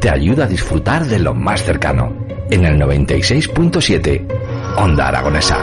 te 0.00 0.08
ayuda 0.08 0.44
a 0.44 0.48
disfrutar 0.48 1.04
de 1.06 1.18
lo 1.18 1.34
más 1.34 1.62
cercano. 1.62 2.12
En 2.50 2.64
el 2.64 2.80
96.7, 2.80 4.26
Onda 4.76 5.08
Aragonesa. 5.08 5.58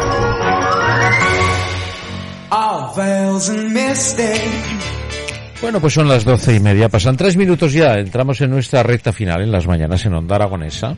Bueno, 5.60 5.82
pues 5.82 5.94
son 5.94 6.08
las 6.08 6.24
doce 6.24 6.56
y 6.56 6.60
media, 6.60 6.88
pasan 6.88 7.18
tres 7.18 7.36
minutos 7.36 7.74
ya, 7.74 7.98
entramos 7.98 8.40
en 8.42 8.52
nuestra 8.52 8.84
recta 8.84 9.12
final 9.12 9.42
en 9.42 9.52
las 9.52 9.66
mañanas 9.66 10.06
en 10.06 10.14
Onda 10.14 10.36
Aragonesa, 10.36 10.96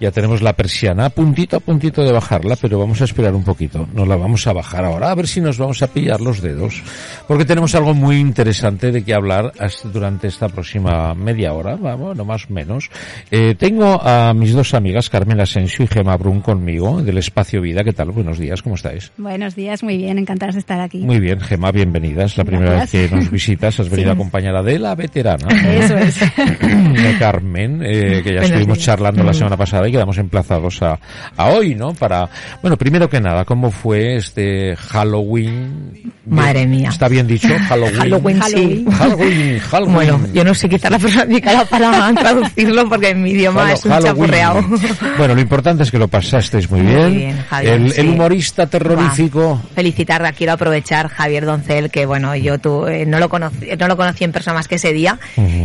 ya 0.00 0.10
tenemos 0.10 0.40
la 0.40 0.54
persiana 0.54 1.10
puntito 1.10 1.58
a 1.58 1.60
puntito 1.60 2.02
de 2.02 2.10
bajarla, 2.10 2.56
pero 2.56 2.78
vamos 2.78 3.02
a 3.02 3.04
esperar 3.04 3.34
un 3.34 3.44
poquito, 3.44 3.86
nos 3.92 4.08
la 4.08 4.16
vamos 4.16 4.46
a 4.46 4.54
bajar 4.54 4.86
ahora, 4.86 5.10
a 5.10 5.14
ver 5.14 5.28
si 5.28 5.42
nos 5.42 5.58
vamos 5.58 5.82
a 5.82 5.88
pillar 5.88 6.22
los 6.22 6.40
dedos, 6.40 6.82
porque 7.26 7.44
tenemos 7.44 7.74
algo 7.74 7.92
muy 7.92 8.16
interesante 8.16 8.90
de 8.92 9.04
que 9.04 9.12
hablar 9.12 9.52
durante 9.92 10.28
esta 10.28 10.48
próxima 10.48 11.14
media 11.14 11.52
hora, 11.52 11.76
bueno, 11.76 12.24
más 12.24 12.46
o 12.48 12.54
menos. 12.54 12.88
Eh, 13.30 13.56
tengo 13.58 14.00
a 14.02 14.32
mis 14.32 14.54
dos 14.54 14.72
amigas, 14.72 15.10
Carmen 15.10 15.38
Asensio 15.38 15.84
y 15.84 15.88
Gema 15.88 16.16
Brun 16.16 16.40
conmigo, 16.40 17.02
del 17.02 17.18
Espacio 17.18 17.60
Vida, 17.60 17.84
¿qué 17.84 17.92
tal? 17.92 18.10
Buenos 18.10 18.38
días, 18.38 18.62
¿cómo 18.62 18.76
estáis? 18.76 19.12
Buenos 19.18 19.54
días, 19.54 19.82
muy 19.82 19.98
bien, 19.98 20.16
encantadas 20.16 20.54
de 20.54 20.60
estar 20.60 20.80
aquí. 20.80 21.00
Muy 21.00 21.20
bien, 21.20 21.40
Gema, 21.40 21.70
bienvenida, 21.72 22.24
es 22.24 22.38
la 22.38 22.44
primera 22.44 22.80
vez 22.80 22.90
que 22.90 23.10
nos 23.10 23.30
visitas, 23.30 23.78
has 23.78 23.88
venido 23.98 24.12
Sí. 24.12 24.16
acompañada 24.18 24.62
de 24.62 24.78
la 24.78 24.94
veterana. 24.94 25.46
Eso 25.72 25.96
es. 25.98 26.18
de 26.38 27.16
Carmen, 27.18 27.82
eh, 27.84 28.20
que 28.22 28.30
ya 28.30 28.40
Buenos 28.40 28.44
estuvimos 28.50 28.78
días. 28.78 28.86
charlando 28.86 29.22
la 29.22 29.34
semana 29.34 29.56
pasada 29.56 29.88
y 29.88 29.92
quedamos 29.92 30.18
emplazados 30.18 30.80
a, 30.82 30.98
a 31.36 31.46
hoy, 31.46 31.74
¿no? 31.74 31.92
Para, 31.94 32.28
bueno, 32.62 32.76
primero 32.76 33.08
que 33.08 33.20
nada, 33.20 33.44
¿cómo 33.44 33.70
fue 33.70 34.16
este 34.16 34.76
Halloween? 34.76 36.12
Madre 36.26 36.66
mía. 36.66 36.90
¿Está 36.90 37.08
bien 37.08 37.26
dicho? 37.26 37.48
Halloween. 37.68 37.94
Halloween, 37.98 38.40
Halloween. 38.40 38.78
sí. 38.78 38.86
Halloween, 38.96 39.58
Halloween. 39.60 39.94
Bueno, 39.94 40.20
yo 40.32 40.44
no 40.44 40.54
sé 40.54 40.68
quizá 40.68 40.90
la 40.90 40.98
persona 40.98 41.24
indicada 41.24 41.64
para 41.64 42.12
traducirlo 42.14 42.88
porque 42.88 43.10
en 43.10 43.22
mi 43.22 43.30
idioma 43.30 43.72
es 43.72 43.84
un 43.84 43.92
Halloween. 43.92 44.14
chapurreado. 44.14 44.64
Bueno, 45.18 45.34
lo 45.34 45.40
importante 45.40 45.82
es 45.82 45.90
que 45.90 45.98
lo 45.98 46.06
pasasteis 46.08 46.70
muy 46.70 46.80
Muy 46.80 46.92
bien. 46.94 47.12
bien, 47.16 47.38
Javier, 47.48 47.74
el, 47.74 47.90
sí. 47.92 48.00
el 48.00 48.08
humorista 48.10 48.66
terrorífico. 48.66 49.60
Felicitar, 49.74 50.32
quiero 50.34 50.52
aprovechar 50.52 51.08
Javier 51.08 51.44
Doncel, 51.44 51.90
que 51.90 52.06
bueno, 52.06 52.36
yo 52.36 52.58
tu- 52.58 52.86
eh, 52.86 53.04
no, 53.06 53.18
lo 53.18 53.28
conocí, 53.28 53.66
no 53.78 53.87
lo 53.88 53.96
conocí 53.96 54.24
en 54.24 54.32
persona 54.32 54.54
más 54.54 54.68
que 54.68 54.76
ese 54.76 54.92
día. 54.92 55.18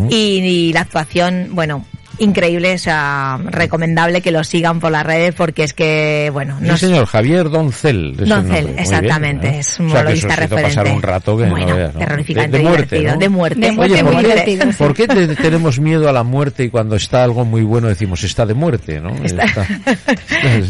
Y, 0.10 0.16
y 0.16 0.74
la 0.74 0.82
actuación, 0.82 1.50
bueno, 1.52 1.86
increíble, 2.20 2.74
o 2.76 2.78
sea, 2.78 3.40
recomendable 3.46 4.22
que 4.22 4.32
lo 4.32 4.44
sigan 4.44 4.80
por 4.80 4.92
las 4.92 5.06
redes 5.06 5.34
porque 5.36 5.64
es 5.64 5.74
que, 5.74 6.30
bueno, 6.32 6.58
Sí, 6.62 6.68
no 6.68 6.78
señor, 6.78 7.06
Javier 7.08 7.50
Doncel. 7.50 8.16
Doncel, 8.16 8.76
exactamente, 8.78 9.48
bien, 9.48 9.56
¿eh? 9.56 9.60
es 9.60 9.80
un 9.80 9.88
O 9.88 9.92
sea, 9.92 10.06
que 10.06 10.14
hizo 10.14 10.28
referente. 10.28 10.62
pasar 10.64 10.88
un 10.88 11.02
rato 11.02 11.38
que 11.38 11.46
bueno, 11.50 11.68
no 11.68 11.76
veas, 11.76 11.94
¿no? 11.94 12.00
terroríficamente 12.00 12.58
de, 12.58 12.64
de 12.64 12.70
muerte, 12.70 12.96
divertido, 12.98 13.14
¿no? 13.14 13.20
de 13.20 13.30
muerte, 13.30 13.60
De 13.60 13.72
muerte, 13.72 13.94
Oye, 13.94 14.04
muy 14.04 14.14
¿por 14.14 14.22
qué, 14.22 14.28
divertido, 14.30 14.66
sí. 14.72 14.78
¿por 14.78 14.94
qué 14.94 15.08
te- 15.08 15.28
tenemos 15.36 15.80
miedo 15.80 16.08
a 16.10 16.12
la 16.14 16.24
muerte 16.24 16.64
y 16.66 16.70
cuando 16.70 16.96
está 16.96 17.24
algo 17.24 17.46
muy 17.46 17.64
bueno 17.64 17.88
decimos 17.88 18.24
está 18.24 18.46
de 18.46 18.54
muerte, 18.54 19.00
¿no? 19.02 19.10
Está- 19.24 19.44
Está- 19.46 19.68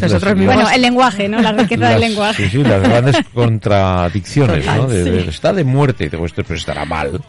Nosotros 0.00 0.34
mismos- 0.36 0.54
Bueno, 0.54 0.70
el 0.70 0.82
lenguaje, 0.82 1.28
¿no? 1.28 1.40
La 1.40 1.52
riqueza 1.52 1.80
las- 1.82 1.92
del 1.92 2.00
lenguaje. 2.00 2.42
Sí, 2.44 2.50
sí, 2.50 2.62
las 2.64 2.82
grandes 2.82 3.16
contradicciones, 3.34 4.66
¿no? 4.66 4.86
De- 4.86 5.04
de- 5.04 5.22
sí. 5.22 5.28
está 5.28 5.52
de 5.52 5.64
muerte, 5.64 6.04
y 6.04 6.08
digo, 6.08 6.26
esto 6.26 6.42
pero 6.42 6.56
estará 6.58 6.84
mal. 6.84 7.20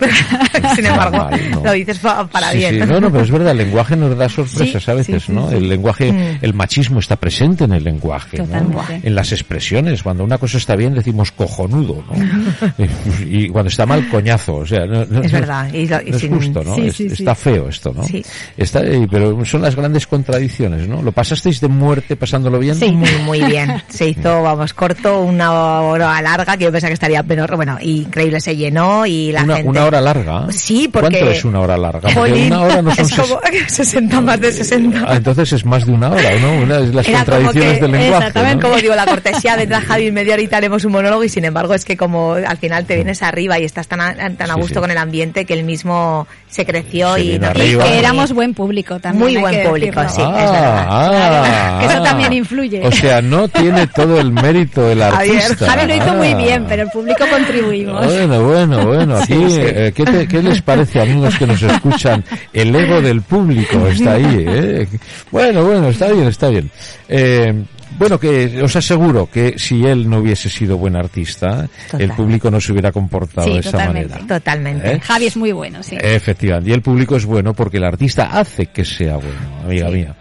Sin 0.76 0.86
embargo, 0.86 1.18
mal, 1.18 1.52
¿no? 1.52 1.64
lo 1.64 1.72
dices 1.74 2.00
pa- 2.00 2.26
para 2.28 2.52
Sí, 2.52 2.58
bien. 2.60 2.76
sí, 2.76 2.80
no, 2.92 3.00
no, 3.00 3.12
pero 3.12 3.24
es 3.24 3.32
verdad, 3.32 3.52
el 3.52 3.58
lenguaje 3.58 3.96
nos 4.10 4.18
da 4.18 4.30
sorpresas 4.30 4.84
Sí, 4.84 4.92
a 4.92 4.94
veces, 4.94 5.24
sí, 5.24 5.28
sí, 5.28 5.34
¿no? 5.34 5.50
El 5.52 5.68
lenguaje, 5.70 6.12
Mm. 6.12 6.38
el 6.42 6.54
machismo 6.54 7.00
está 7.00 7.16
presente 7.16 7.64
en 7.66 7.74
el 7.74 7.84
lenguaje, 7.84 8.38
¿no? 8.38 8.84
En 9.04 9.16
las 9.16 9.32
expresiones, 9.32 10.04
cuando 10.04 10.24
una 10.24 10.38
cosa 10.38 10.58
está 10.58 10.76
bien 10.76 10.94
decimos 10.94 11.32
cojonudo, 11.32 12.04
¿no? 12.10 12.16
y 13.26 13.50
cuando 13.50 13.70
está 13.70 13.86
mal, 13.86 14.08
coñazo, 14.10 14.56
o 14.58 14.66
sea, 14.66 14.86
no, 14.86 15.06
no- 15.06 15.22
Es 15.22 15.32
verdad, 15.32 15.72
y 15.74 15.88
lo- 15.88 16.02
y 16.02 16.10
no 16.12 16.16
es 16.16 16.22
sin- 16.22 16.36
justo, 16.36 16.64
¿no? 16.64 16.76
Es-. 16.78 17.00
Está 17.00 17.36
feo 17.36 17.70
esto, 17.70 17.94
¿no? 17.96 18.04
Sí. 18.04 18.24
Está, 18.58 18.82
eh, 18.84 19.08
pero 19.10 19.44
son 19.46 19.62
las 19.62 19.76
grandes 19.76 20.08
contradicciones, 20.08 20.88
¿no? 20.88 21.02
¿Lo 21.02 21.12
pasasteis 21.12 21.60
de 21.62 21.68
muerte 21.68 22.16
pasándolo 22.16 22.60
bien? 22.60 22.76
Sí. 22.76 22.92
Muy, 22.92 23.10
muy 23.24 23.42
bien. 23.44 23.82
Se 23.90 24.08
hizo, 24.10 24.42
vamos, 24.44 24.74
corto, 24.74 25.22
una 25.22 25.52
hora 25.82 26.22
larga, 26.22 26.58
que 26.58 26.66
yo 26.66 26.72
pensaba 26.72 26.90
que 26.90 26.94
estaría 26.96 27.24
peor. 27.24 27.56
Bueno, 27.56 27.78
increíble, 27.82 28.40
se 28.40 28.56
llenó 28.56 29.06
y 29.06 29.32
la 29.32 29.44
una, 29.44 29.56
gente... 29.58 29.70
una 29.70 29.86
hora 29.86 30.02
larga. 30.02 30.48
Sí, 30.52 30.90
porque... 30.92 31.10
¿Cuánto 31.20 31.32
es 31.32 31.46
una 31.46 31.60
hora 31.62 31.78
larga? 31.78 32.10
Porque 32.14 32.48
una 32.48 32.62
hora 32.62 32.82
no 32.82 32.96
son 32.96 33.06
es 33.06 33.14
como 33.14 33.40
60, 33.96 34.22
más 34.22 34.40
de 34.40 34.52
60. 34.52 35.04
Ah, 35.08 35.16
entonces 35.16 35.54
es 35.54 35.66
más 35.66 35.86
de 35.86 35.92
una 35.94 36.10
hora, 36.10 36.30
¿no? 36.42 36.54
Una 36.64 36.80
de 36.80 36.94
las 36.94 37.08
Era 37.08 37.20
contradicciones 37.20 37.74
que- 37.76 37.82
del 37.82 37.92
lenguaje. 37.92 38.18
Exactamente, 38.28 38.56
¿no? 38.56 38.62
como 38.70 38.82
digo, 38.82 38.96
la 38.96 39.06
cortesía 39.06 39.56
vendrá 39.56 39.82
Javi, 39.82 40.12
media 40.12 40.34
horita 40.34 40.58
haremos 40.58 40.84
un 40.86 40.92
monólogo 40.92 41.24
y 41.24 41.30
sin 41.30 41.46
embargo 41.46 41.74
es 41.74 41.86
que 41.86 41.96
como 41.98 42.34
al 42.34 42.58
final 42.58 42.86
te 42.86 42.96
vienes 42.96 43.22
arriba 43.24 43.60
y 43.60 43.64
estás 43.64 43.88
tan 43.88 44.02
a, 44.02 44.14
tan 44.16 44.52
a 44.52 44.54
Sí, 44.56 44.60
gusto 44.62 44.76
sí. 44.76 44.80
con 44.82 44.92
el 44.92 44.98
ambiente 44.98 45.46
que 45.46 45.54
él 45.54 45.64
mismo 45.64 46.28
se 46.50 46.66
creció 46.66 47.16
Se 47.16 47.22
y 47.22 47.40
dijo 47.40 47.84
Que 47.84 48.00
éramos 48.00 48.32
buen 48.34 48.54
público 48.54 49.00
también. 49.00 49.24
Muy 49.24 49.38
buen 49.42 49.68
público, 49.68 50.02
decirlo. 50.02 50.26
sí. 50.36 50.40
es 50.44 50.52
verdad. 50.52 50.86
ah, 50.90 51.82
eso 51.86 51.98
ah. 52.00 52.04
también 52.04 52.34
influye. 52.34 52.82
O 52.86 52.92
sea, 52.92 53.22
no 53.22 53.48
tiene 53.48 53.88
todo 53.88 54.20
el 54.20 54.32
mérito 54.32 54.90
el 54.90 55.02
artista. 55.02 55.66
Javi 55.72 55.88
lo 55.88 55.96
hizo 55.96 56.14
muy 56.16 56.28
Ah. 56.30 56.38
bien, 56.38 56.66
pero 56.68 56.84
el 56.84 56.90
público 56.90 57.24
contribuimos. 57.30 58.06
Bueno, 58.06 58.44
bueno, 58.44 58.86
bueno. 58.86 59.18
Aquí, 59.26 59.34
Sí, 59.36 59.50
sí. 59.52 59.62
eh, 59.62 59.92
¿qué, 59.96 60.04
te- 60.06 60.28
qué 60.28 60.42
les 60.42 60.62
parece, 60.62 61.02
amigos 61.02 61.36
que 61.38 61.46
nos 61.48 61.62
escuchan? 61.62 62.24
El 62.54 62.76
ego 62.76 63.02
del 63.02 63.22
público 63.22 63.85
está 63.90 64.14
ahí, 64.14 64.26
¿eh? 64.48 64.88
Bueno, 65.32 65.66
bueno, 65.66 65.90
está 65.90 66.12
bien, 66.12 66.28
está 66.28 66.50
bien. 66.50 66.70
Eh, 67.08 67.54
bueno, 67.98 68.20
que 68.20 68.62
os 68.62 68.76
aseguro 68.76 69.30
que 69.32 69.56
si 69.58 69.86
él 69.86 70.10
no 70.10 70.20
hubiese 70.20 70.50
sido 70.50 70.78
buen 70.78 70.96
artista, 70.96 71.68
el 71.98 72.12
público 72.12 72.50
no 72.52 72.60
se 72.62 72.72
hubiera 72.72 72.92
comportado 72.92 73.48
Sí, 73.48 73.54
de 73.54 73.60
esa 73.60 73.78
manera. 73.78 74.18
Totalmente. 74.28 74.94
¿Eh? 74.94 75.00
Javi 75.02 75.26
es 75.28 75.38
muy 75.38 75.52
bueno, 75.52 75.82
sí. 75.84 75.98
Efectivamente, 76.00 76.70
y 76.72 76.74
el 76.74 76.82
público 76.82 77.16
es 77.16 77.26
bueno 77.26 77.54
porque 77.54 77.78
el 77.78 77.84
artista 77.86 78.26
hace 78.32 78.68
que 78.68 78.84
sea 78.86 79.16
bueno, 79.18 79.40
amiga 79.64 79.90
mía. 79.90 80.16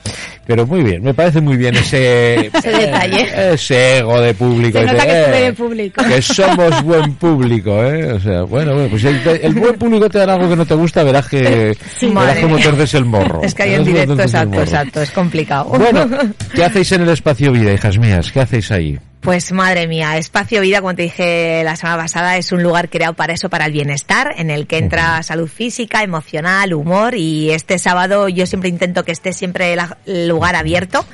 Pero 0.47 0.67
muy 0.67 0.83
bien, 0.83 1.03
me 1.03 1.15
parece 1.15 1.41
muy 1.41 1.57
bien 1.57 1.75
ese, 1.75 2.35
Ese 2.53 2.71
detalle. 2.71 3.53
ese 3.55 3.99
ego 3.99 4.21
de 4.21 4.35
público. 4.35 4.79
Se 4.79 4.85
nota 4.85 5.07
que 5.07 5.13
eh, 5.13 5.41
de 5.45 5.53
público. 5.55 6.05
que 6.05 6.21
somos 6.21 6.83
buen 6.83 7.15
público, 7.15 7.83
¿eh? 7.83 8.13
O 8.13 8.21
sea, 8.21 8.43
bueno, 8.43 8.75
bueno, 8.75 8.91
pues 8.91 9.05
el, 9.05 9.21
el 9.43 9.55
buen 9.55 9.75
público 9.77 10.11
te 10.11 10.19
dará 10.19 10.35
algo 10.35 10.51
que 10.51 10.57
no 10.57 10.67
te 10.67 10.75
gusta, 10.75 11.03
verás 11.03 11.29
que, 11.29 11.75
Sí. 11.99 12.13
verás 12.15 12.39
cómo 12.41 12.59
torces 12.59 12.93
el 12.93 13.07
morro. 13.07 13.41
Es 13.43 13.55
que 13.55 13.63
ahí 13.63 13.75
en 13.75 13.85
directo, 13.85 14.21
exacto, 14.21 14.61
exacto, 14.61 15.01
es 15.01 15.11
complicado. 15.13 15.65
Bueno, 15.79 16.07
¿qué 16.55 16.63
hacéis 16.63 16.93
en 16.93 17.03
el 17.03 17.09
espacio 17.09 17.51
vida, 17.65 17.75
hijas 17.75 17.99
mías? 17.99 18.33
¿Qué 18.33 18.41
hacéis 18.41 18.71
ahí? 18.71 18.99
Pues 19.25 19.53
madre 19.53 19.87
mía, 19.89 20.19
Espacio 20.19 20.61
Vida, 20.61 20.81
como 20.83 20.95
te 20.95 21.03
dije 21.03 21.63
la 21.65 21.77
semana 21.77 21.97
pasada, 22.03 22.37
es 22.37 22.53
un 22.53 22.63
lugar 22.63 22.91
creado 22.91 23.15
para 23.15 23.33
eso, 23.33 23.49
para 23.49 23.65
el 23.65 23.73
bienestar, 23.73 24.35
en 24.37 24.51
el 24.51 24.67
que 24.67 24.77
entra 24.77 25.23
salud 25.23 25.49
física, 25.49 26.03
emocional, 26.03 26.75
humor 26.75 27.15
y 27.15 27.51
este 27.51 27.79
sábado 27.79 28.29
yo 28.29 28.45
siempre 28.45 28.69
intento 28.69 29.03
que 29.03 29.13
esté 29.13 29.33
siempre 29.33 29.75
el 30.05 30.29
lugar 30.29 30.57
abierto 30.57 31.07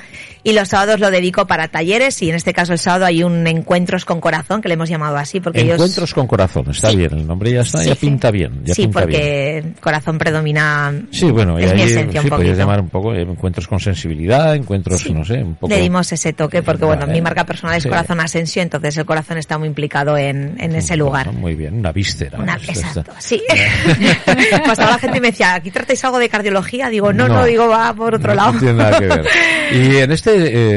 y 0.43 0.53
los 0.53 0.69
sábados 0.69 0.99
lo 0.99 1.11
dedico 1.11 1.45
para 1.45 1.67
talleres 1.67 2.19
y 2.23 2.29
en 2.29 2.35
este 2.35 2.51
caso 2.51 2.73
el 2.73 2.79
sábado 2.79 3.05
hay 3.05 3.23
un 3.23 3.45
encuentros 3.47 4.05
con 4.05 4.19
corazón 4.19 4.59
que 4.59 4.67
le 4.67 4.73
hemos 4.73 4.89
llamado 4.89 5.15
así 5.17 5.39
porque 5.39 5.61
ellos 5.61 5.75
Encuentros 5.75 6.13
con 6.15 6.25
corazón, 6.27 6.65
está 6.71 6.89
Sí. 6.89 6.97
bien, 6.97 7.13
el 7.13 7.27
nombre 7.27 7.51
ya 7.51 7.61
está, 7.61 7.77
Sí, 7.77 7.89
ya 7.89 7.95
sí. 7.95 8.07
pinta 8.07 8.31
bien, 8.31 8.61
ya 8.65 8.73
sí, 8.73 8.81
pinta 8.87 9.05
bien. 9.05 9.19
porque 9.21 9.81
corazón 9.81 10.17
predomina 10.17 10.93
Sí, 11.11 11.29
bueno, 11.31 11.59
y 11.59 11.63
es 11.63 11.73
mi 11.75 11.81
ahí 11.83 11.87
esencia 11.91 12.21
sí, 12.21 12.27
un 12.27 12.31
podrías 12.31 12.57
llamar 12.57 12.81
un 12.81 12.89
poco 12.89 13.13
eh, 13.13 13.21
encuentros 13.21 13.67
con 13.67 13.79
sensibilidad, 13.79 14.53
encuentros, 14.55 14.99
Sí. 15.01 15.13
no 15.13 15.23
sé, 15.23 15.35
un 15.43 15.53
poco... 15.55 15.71
Le 15.73 15.79
dimos 15.79 16.11
ese 16.11 16.33
toque 16.33 16.61
porque, 16.63 16.85
bueno, 16.85 17.01
Vale. 17.01 17.13
mi 17.13 17.21
marca 17.21 17.45
personal 17.45 17.77
es 17.77 17.83
Sí. 17.83 17.89
Corazón 18.01 18.19
Asensio, 18.21 18.61
entonces 18.61 18.97
el 18.97 19.05
corazón 19.05 19.37
está 19.37 19.57
muy 19.57 19.67
implicado 19.67 20.17
en, 20.17 20.55
en 20.59 20.75
ese 20.75 20.95
lugar. 20.97 21.31
Muy 21.31 21.55
bien, 21.55 21.75
una 21.75 21.91
víscera. 21.91 22.39
Una- 22.39 22.55
exacto, 22.55 23.11
sí. 23.19 23.41
Pasaba 24.65 24.91
la 24.91 24.97
gente 24.99 25.17
y 25.17 25.21
me 25.21 25.31
decía, 25.31 25.55
¿aquí 25.55 25.71
tratáis 25.71 26.03
algo 26.03 26.19
de 26.19 26.29
cardiología? 26.29 26.89
Digo, 26.89 27.13
no, 27.13 27.27
no, 27.27 27.35
No. 27.35 27.45
digo, 27.45 27.67
va 27.67 27.93
por 27.93 28.15
otro 28.15 28.29
No 28.29 28.35
lado. 28.35 28.59
tiene 28.59 28.73
nada 28.73 28.99
que 28.99 29.07
ver. 29.07 29.25
Y 29.71 29.97
en 29.97 30.11
este 30.11 30.31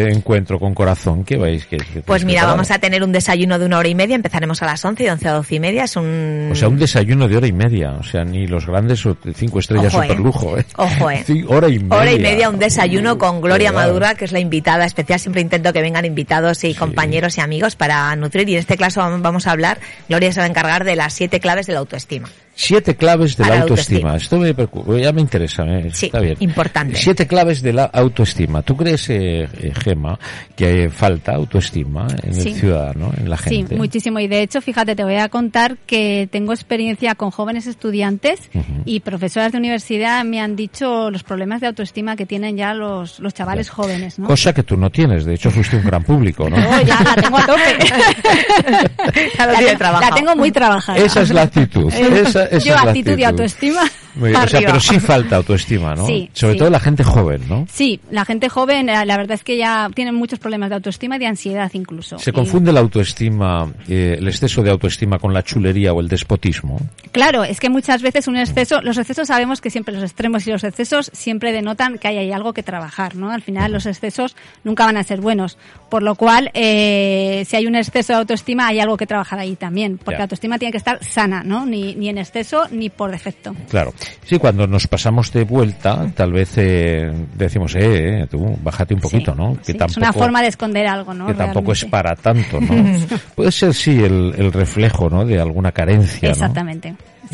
eh, 0.05 0.13
encuentro 0.13 0.61
con 0.61 0.73
corazón, 0.73 1.25
¿qué 1.25 1.37
vais? 1.37 1.67
¿Qué, 1.67 1.79
qué 1.79 2.01
Pues 2.03 2.25
mira, 2.25 2.43
preparado? 2.43 2.57
vamos 2.59 2.71
a 2.71 2.79
tener 2.79 3.03
un 3.03 3.11
desayuno 3.11 3.59
de 3.59 3.67
una 3.67 3.79
hora 3.79 3.89
y 3.89 3.95
media, 3.97 4.15
empezaremos 4.15 4.63
a 4.63 4.67
las 4.67 4.85
11 4.85 5.03
y 5.03 5.09
11 5.09 5.29
a 5.29 5.33
12 5.33 5.55
y 5.57 5.61
media, 5.61 5.85
es 5.85 5.97
un... 5.97 6.51
O 6.53 6.55
sea, 6.55 6.69
un 6.69 6.79
desayuno 6.79 7.27
de 7.27 7.37
hora 7.37 7.47
y 7.49 7.53
media. 7.53 7.91
O 7.99 8.05
sea, 8.05 8.25
ni 8.25 8.47
los 8.47 8.67
grandes 8.67 9.05
o 9.07 9.17
cinco 9.35 9.59
estrellas 9.59 9.93
Ojo, 9.93 10.03
eh. 10.05 10.07
superlujo, 10.09 10.59
¿eh? 10.59 10.65
Ojo, 10.77 11.11
eh. 11.11 11.25
Sí, 11.27 11.45
hora 11.49 11.69
y 11.69 11.81
media. 11.81 11.97
Hora 11.99 12.13
y 12.13 12.19
media, 12.21 12.49
un 12.49 12.59
desayuno 12.61 13.19
con 13.19 13.41
Gloria. 13.41 13.73
Madura, 13.73 14.15
que 14.15 14.27
es 14.27 14.33
la 14.33 14.39
invitada 14.39 14.85
especial. 14.85 15.19
Siempre 15.19 15.41
intento 15.43 15.73
que 15.73 15.81
vengan 15.83 16.05
invitados 16.05 16.63
y 16.63 16.75
compañeros 16.75 17.14
y 17.15 17.41
amigos 17.41 17.77
para 17.77 18.15
nutrir. 18.17 18.49
Y 18.49 18.55
en 18.55 18.61
este 18.61 18.77
caso 18.77 19.01
vamos 19.21 19.47
a 19.47 19.53
hablar, 19.53 19.79
Gloria 20.09 20.33
se 20.33 20.41
va 20.41 20.47
a 20.47 20.49
encargar 20.49 20.85
de 20.85 20.97
las 20.97 21.13
siete 21.13 21.41
claves 21.41 21.67
de 21.67 21.73
la 21.73 21.79
autoestima. 21.79 22.29
Siete 22.57 22.95
claves 22.97 23.37
de 23.37 23.45
la 23.47 23.61
autoestima. 23.63 24.11
autoestima. 24.13 24.17
Esto 24.17 24.37
me 24.39 24.55
preocupa, 24.55 24.97
ya 24.99 25.13
me 25.13 25.21
interesa, 25.21 25.65
eh, 25.65 25.91
Sí, 25.93 26.07
está 26.07 26.21
bien. 26.21 26.37
importante. 26.41 26.97
Siete 26.97 27.27
claves 27.27 27.63
de 27.63 27.73
la 27.73 27.85
autoestima. 27.87 28.63
¿Tú 28.63 28.77
crees, 28.77 29.11
eh, 29.11 29.49
eh, 29.61 29.73
Gema, 29.83 30.19
que 30.57 30.89
falta 30.91 31.33
autoestima 31.35 32.07
en 32.23 32.35
Sí. 32.35 32.51
el 32.51 32.55
ciudadano, 32.55 33.13
en 33.17 33.29
la 33.29 33.37
Sí, 33.39 33.57
gente? 33.57 33.75
muchísimo. 33.77 34.21
Y 34.21 34.29
de 34.29 34.43
hecho, 34.43 34.61
fíjate, 34.61 34.95
te 34.95 35.03
voy 35.05 35.17
a 35.17 35.29
contar 35.29 35.77
que 35.87 36.29
tengo 36.31 36.53
experiencia 36.53 37.15
con 37.17 37.31
jóvenes 37.31 37.67
estudiantes 37.67 38.41
Ujú. 38.55 38.83
y 38.85 39.01
profesoras 39.01 39.53
de 39.53 39.59
universidad 39.59 40.25
me 40.25 40.41
han 40.41 40.55
dicho 40.57 41.11
los 41.11 41.23
problemas 41.25 41.61
de 41.61 41.67
autoestima 41.69 42.15
que 42.17 42.25
tienen 42.27 42.57
ya 42.57 42.73
los, 42.75 43.19
los 43.21 43.35
chavales 43.35 43.69
jóvenes, 43.69 44.19
¿no? 44.19 44.27
Cosa 44.29 44.53
que 44.53 44.63
tú 44.63 44.77
no 44.77 44.91
tienes, 44.91 45.25
de 45.25 45.35
hecho 45.35 45.51
fuiste 45.51 45.77
un 45.77 45.85
gran 45.85 46.03
público, 46.05 46.49
¿no? 46.49 46.57
Oh, 46.57 46.81
ya 46.83 47.01
la 47.03 47.15
tengo 47.21 47.37
a 47.39 47.47
tope. 47.47 47.61
Ya 49.39 49.47
la, 49.47 50.01
la 50.01 50.11
tengo 50.15 50.37
muy 50.37 50.51
trabajada. 50.51 50.99
Esa 50.99 51.23
es 51.23 51.31
la 51.31 51.43
actitud. 51.43 51.93
Esa, 51.95 52.44
esa 52.51 52.67
Yo 52.67 52.75
la 52.75 52.83
actitud 52.83 53.19
y 53.19 53.25
autoestima. 53.25 53.83
Muy 54.15 54.31
bien, 54.31 54.43
o 54.43 54.47
sea, 54.49 54.61
pero 54.61 54.81
sí 54.81 55.01
falta 55.01 55.37
autoestima, 55.37 55.95
¿no? 55.95 56.07
Sí, 56.07 56.31
Sobre 56.33 56.53
sí. 56.55 56.59
todo 56.61 56.71
la 56.71 56.81
gente 56.81 57.03
joven, 57.05 57.43
¿no? 57.49 57.67
Sí, 57.71 58.01
la 58.11 58.25
gente 58.25 58.49
joven, 58.49 58.89
eh, 58.89 59.05
la 59.07 59.17
verdad 59.17 59.33
es 59.33 59.45
que 59.45 59.57
ya 59.57 59.89
tienen 59.95 60.15
muchos 60.15 60.39
problemas 60.39 60.69
de 60.71 60.77
autoestima 60.77 61.17
y 61.17 61.19
de 61.19 61.27
ansiedad 61.27 61.71
incluso. 61.75 62.19
Se 62.19 62.31
Y- 62.31 62.33
confunde 62.33 62.73
la 62.73 62.81
autoestima, 62.81 63.73
eh, 63.89 64.17
el 64.19 64.29
exceso 64.29 64.63
de 64.63 64.71
autoestima 64.71 65.19
con 65.19 65.35
la 65.35 65.43
chulería 65.43 65.93
o 65.93 66.01
el 66.01 66.09
despotismo. 66.09 66.79
Claro, 67.13 67.45
es 67.45 67.61
que 67.61 67.69
muchas 67.69 68.03
veces 68.03 68.29
un 68.29 68.37
exceso, 68.37 68.81
los 68.83 68.99
excesos 68.99 69.29
sabemos 69.29 69.61
que 69.61 69.71
siempre 69.71 69.95
los 69.95 70.03
extremos 70.03 70.47
y 70.47 70.51
los 70.51 70.65
excesos 70.65 71.11
siempre 71.13 71.53
denotan 71.53 71.99
que 71.99 72.09
hay, 72.09 72.33
algo 72.33 72.53
que 72.53 72.63
trabajar, 72.63 73.17
¿no? 73.17 73.31
Al 73.31 73.43
final 73.43 73.73
los 73.73 73.87
excesos 73.87 74.37
nunca 74.65 74.85
van 74.85 74.97
a 74.97 75.03
ser 75.05 75.21
buenos, 75.21 75.59
por 75.91 76.03
lo 76.03 76.15
cual 76.15 76.51
eh, 76.55 77.45
si 77.47 77.57
hay 77.57 77.67
un 77.67 77.75
exceso 77.77 78.13
de 78.13 78.19
autoestima 78.21 78.67
hay 78.69 78.81
algo 78.81 78.97
que 78.97 79.07
trabajar 79.07 79.39
ahí 79.39 79.57
también, 79.57 79.99
porque 79.99 80.13
Ya. 80.15 80.19
la 80.19 80.25
autoestima 80.25 80.59
tiene 80.59 80.73
que 80.73 80.79
estar 80.79 81.03
sana, 81.05 81.43
¿no? 81.45 81.67
Ni, 81.67 81.95
ni 81.95 82.09
en 82.09 82.19
exceso 82.19 82.65
ni 82.71 82.91
por 82.91 83.11
defecto. 83.11 83.55
Claro. 83.71 83.93
Sí, 84.25 84.39
cuando 84.39 84.67
nos 84.67 84.87
pasamos 84.87 85.33
de 85.33 85.45
vuelta, 85.45 86.07
tal 86.15 86.33
vez 86.33 86.53
eh, 86.57 87.13
decimos, 87.35 87.75
eh, 87.75 88.23
eh, 88.23 88.27
tú, 88.31 88.57
bájate 88.63 88.95
un 88.95 89.01
poquito, 89.01 89.33
Sí, 89.33 89.39
¿no? 89.39 89.57
sí, 89.63 89.77
es 89.79 89.97
una 89.97 90.13
forma 90.13 90.43
de 90.43 90.49
esconder 90.49 90.87
algo, 90.87 91.13
¿no? 91.15 91.27
que 91.27 91.35
tampoco 91.35 91.73
es 91.73 91.83
Realmente. 91.83 91.91
para 91.91 92.17
tanto, 92.17 92.61
¿no? 92.61 93.19
Puede 93.35 93.53
ser, 93.53 93.75
sí, 93.75 94.03
el, 94.03 94.35
el 94.37 94.53
reflejo, 94.53 95.11
¿no? 95.11 95.25
De 95.25 95.41
alguna 95.41 95.73
carencia, 95.73 96.31
¿no? 96.31 96.53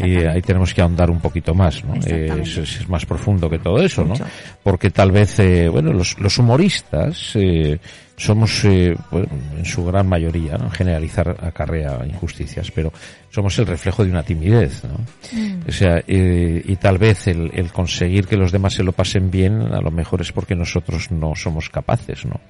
Y 0.07 0.17
ahí 0.25 0.43
tenemos 0.43 0.73
que 0.75 0.83
ahondar 0.83 1.11
un 1.11 1.21
poquito 1.21 1.55
más, 1.55 1.85
¿no? 1.85 1.95
Eh, 2.07 2.27
es, 2.43 2.57
es 2.81 2.89
más 2.89 3.05
profundo 3.07 3.49
que 3.51 3.59
todo 3.59 3.81
eso, 3.83 4.05
¿no? 4.05 4.15
Porque 4.63 4.91
tal 4.91 5.11
vez, 5.13 5.39
eh, 5.41 5.69
bueno, 5.69 5.93
los, 5.93 6.19
los 6.21 6.39
humoristas 6.39 7.33
eh, 7.35 7.79
somos, 8.17 8.65
eh, 8.65 8.95
bueno, 9.11 9.29
en 9.57 9.65
su 9.65 9.85
gran 9.85 10.07
mayoría, 10.07 10.59
¿no? 10.59 10.71
generalizar 10.71 11.37
acarrea 11.41 12.05
injusticias, 12.07 12.71
pero 12.71 12.93
somos 13.31 13.59
el 13.59 13.67
reflejo 13.67 14.05
de 14.05 14.11
una 14.11 14.23
timidez, 14.23 14.83
¿no? 14.85 14.99
O 15.67 15.73
sea, 15.73 16.03
eh, 16.07 16.63
y 16.67 16.77
tal 16.77 16.99
vez 16.99 17.29
el, 17.29 17.51
el 17.55 17.73
conseguir 17.73 18.27
que 18.27 18.37
los 18.37 18.53
demás 18.53 18.75
se 18.75 18.83
lo 18.83 18.93
pasen 18.93 19.31
bien, 19.31 19.63
a 19.73 19.81
lo 19.81 19.91
mejor 19.91 20.21
es 20.21 20.33
porque 20.33 20.55
nosotros 20.55 21.11
no 21.13 21.35
somos 21.35 21.71
capaces, 21.71 22.27
¿no? 22.27 22.41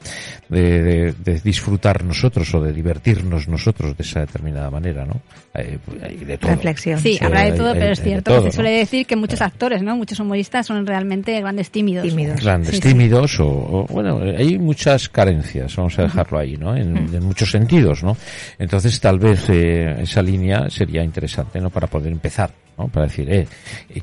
De, 0.49 0.83
de- 0.83 1.13
de 1.13 1.41
disfrutar 1.41 2.03
nosotros 2.05 2.53
o 2.55 2.61
de 2.63 2.73
divertirnos 2.73 3.47
nosotros 3.47 3.97
de 3.97 4.03
esa 4.03 4.21
determinada 4.21 4.71
manera, 4.71 5.05
¿no? 5.05 5.21
Eh, 5.55 5.79
de 6.27 6.39
todo. 6.39 6.51
Reflexión. 6.53 6.99
Sí, 6.99 7.19
Sí, 7.19 7.19
habrá 7.41 7.45
de 7.47 7.53
hay- 7.53 7.59
todo, 7.59 7.73
hay- 7.73 7.79
pero 7.81 7.93
es 7.93 8.01
cierto 8.03 8.31
todo, 8.33 8.45
que 8.45 8.51
se 8.51 8.55
suele 8.57 8.71
¿no? 8.73 8.77
decir 8.79 9.07
que 9.07 9.17
muchos 9.17 9.41
actores, 9.43 9.83
¿no? 9.83 9.97
Muchos 9.97 10.21
humoristas 10.21 10.67
son 10.67 10.87
realmente 10.87 11.41
grandes 11.41 11.71
tímidos. 11.71 12.07
Tímidos. 12.07 12.41
grandes, 12.43 12.71
Sí, 12.71 12.77
sí. 12.77 12.83
tímidos 12.89 13.41
o, 13.41 13.47
o, 13.49 13.87
bueno, 13.91 14.21
hay 14.37 14.59
muchas 14.59 15.09
carencias, 15.09 15.75
vamos 15.77 15.99
a 15.99 16.03
dejarlo 16.03 16.39
ahí, 16.39 16.57
¿no? 16.57 16.77
En, 16.77 16.97
en 16.97 17.25
muchos 17.25 17.51
sentidos, 17.51 18.03
¿no? 18.03 18.17
Entonces 18.59 18.99
tal 19.01 19.19
vez 19.19 19.49
eh, 19.49 19.97
esa 20.03 20.23
línea 20.23 20.69
sería 20.71 21.03
interesante, 21.03 21.61
¿no? 21.61 21.71
Para 21.71 21.87
poder 21.87 22.13
empezar, 22.13 22.51
¿no? 22.81 22.89
Para 22.89 23.07
decir, 23.07 23.31
eh, 23.33 23.47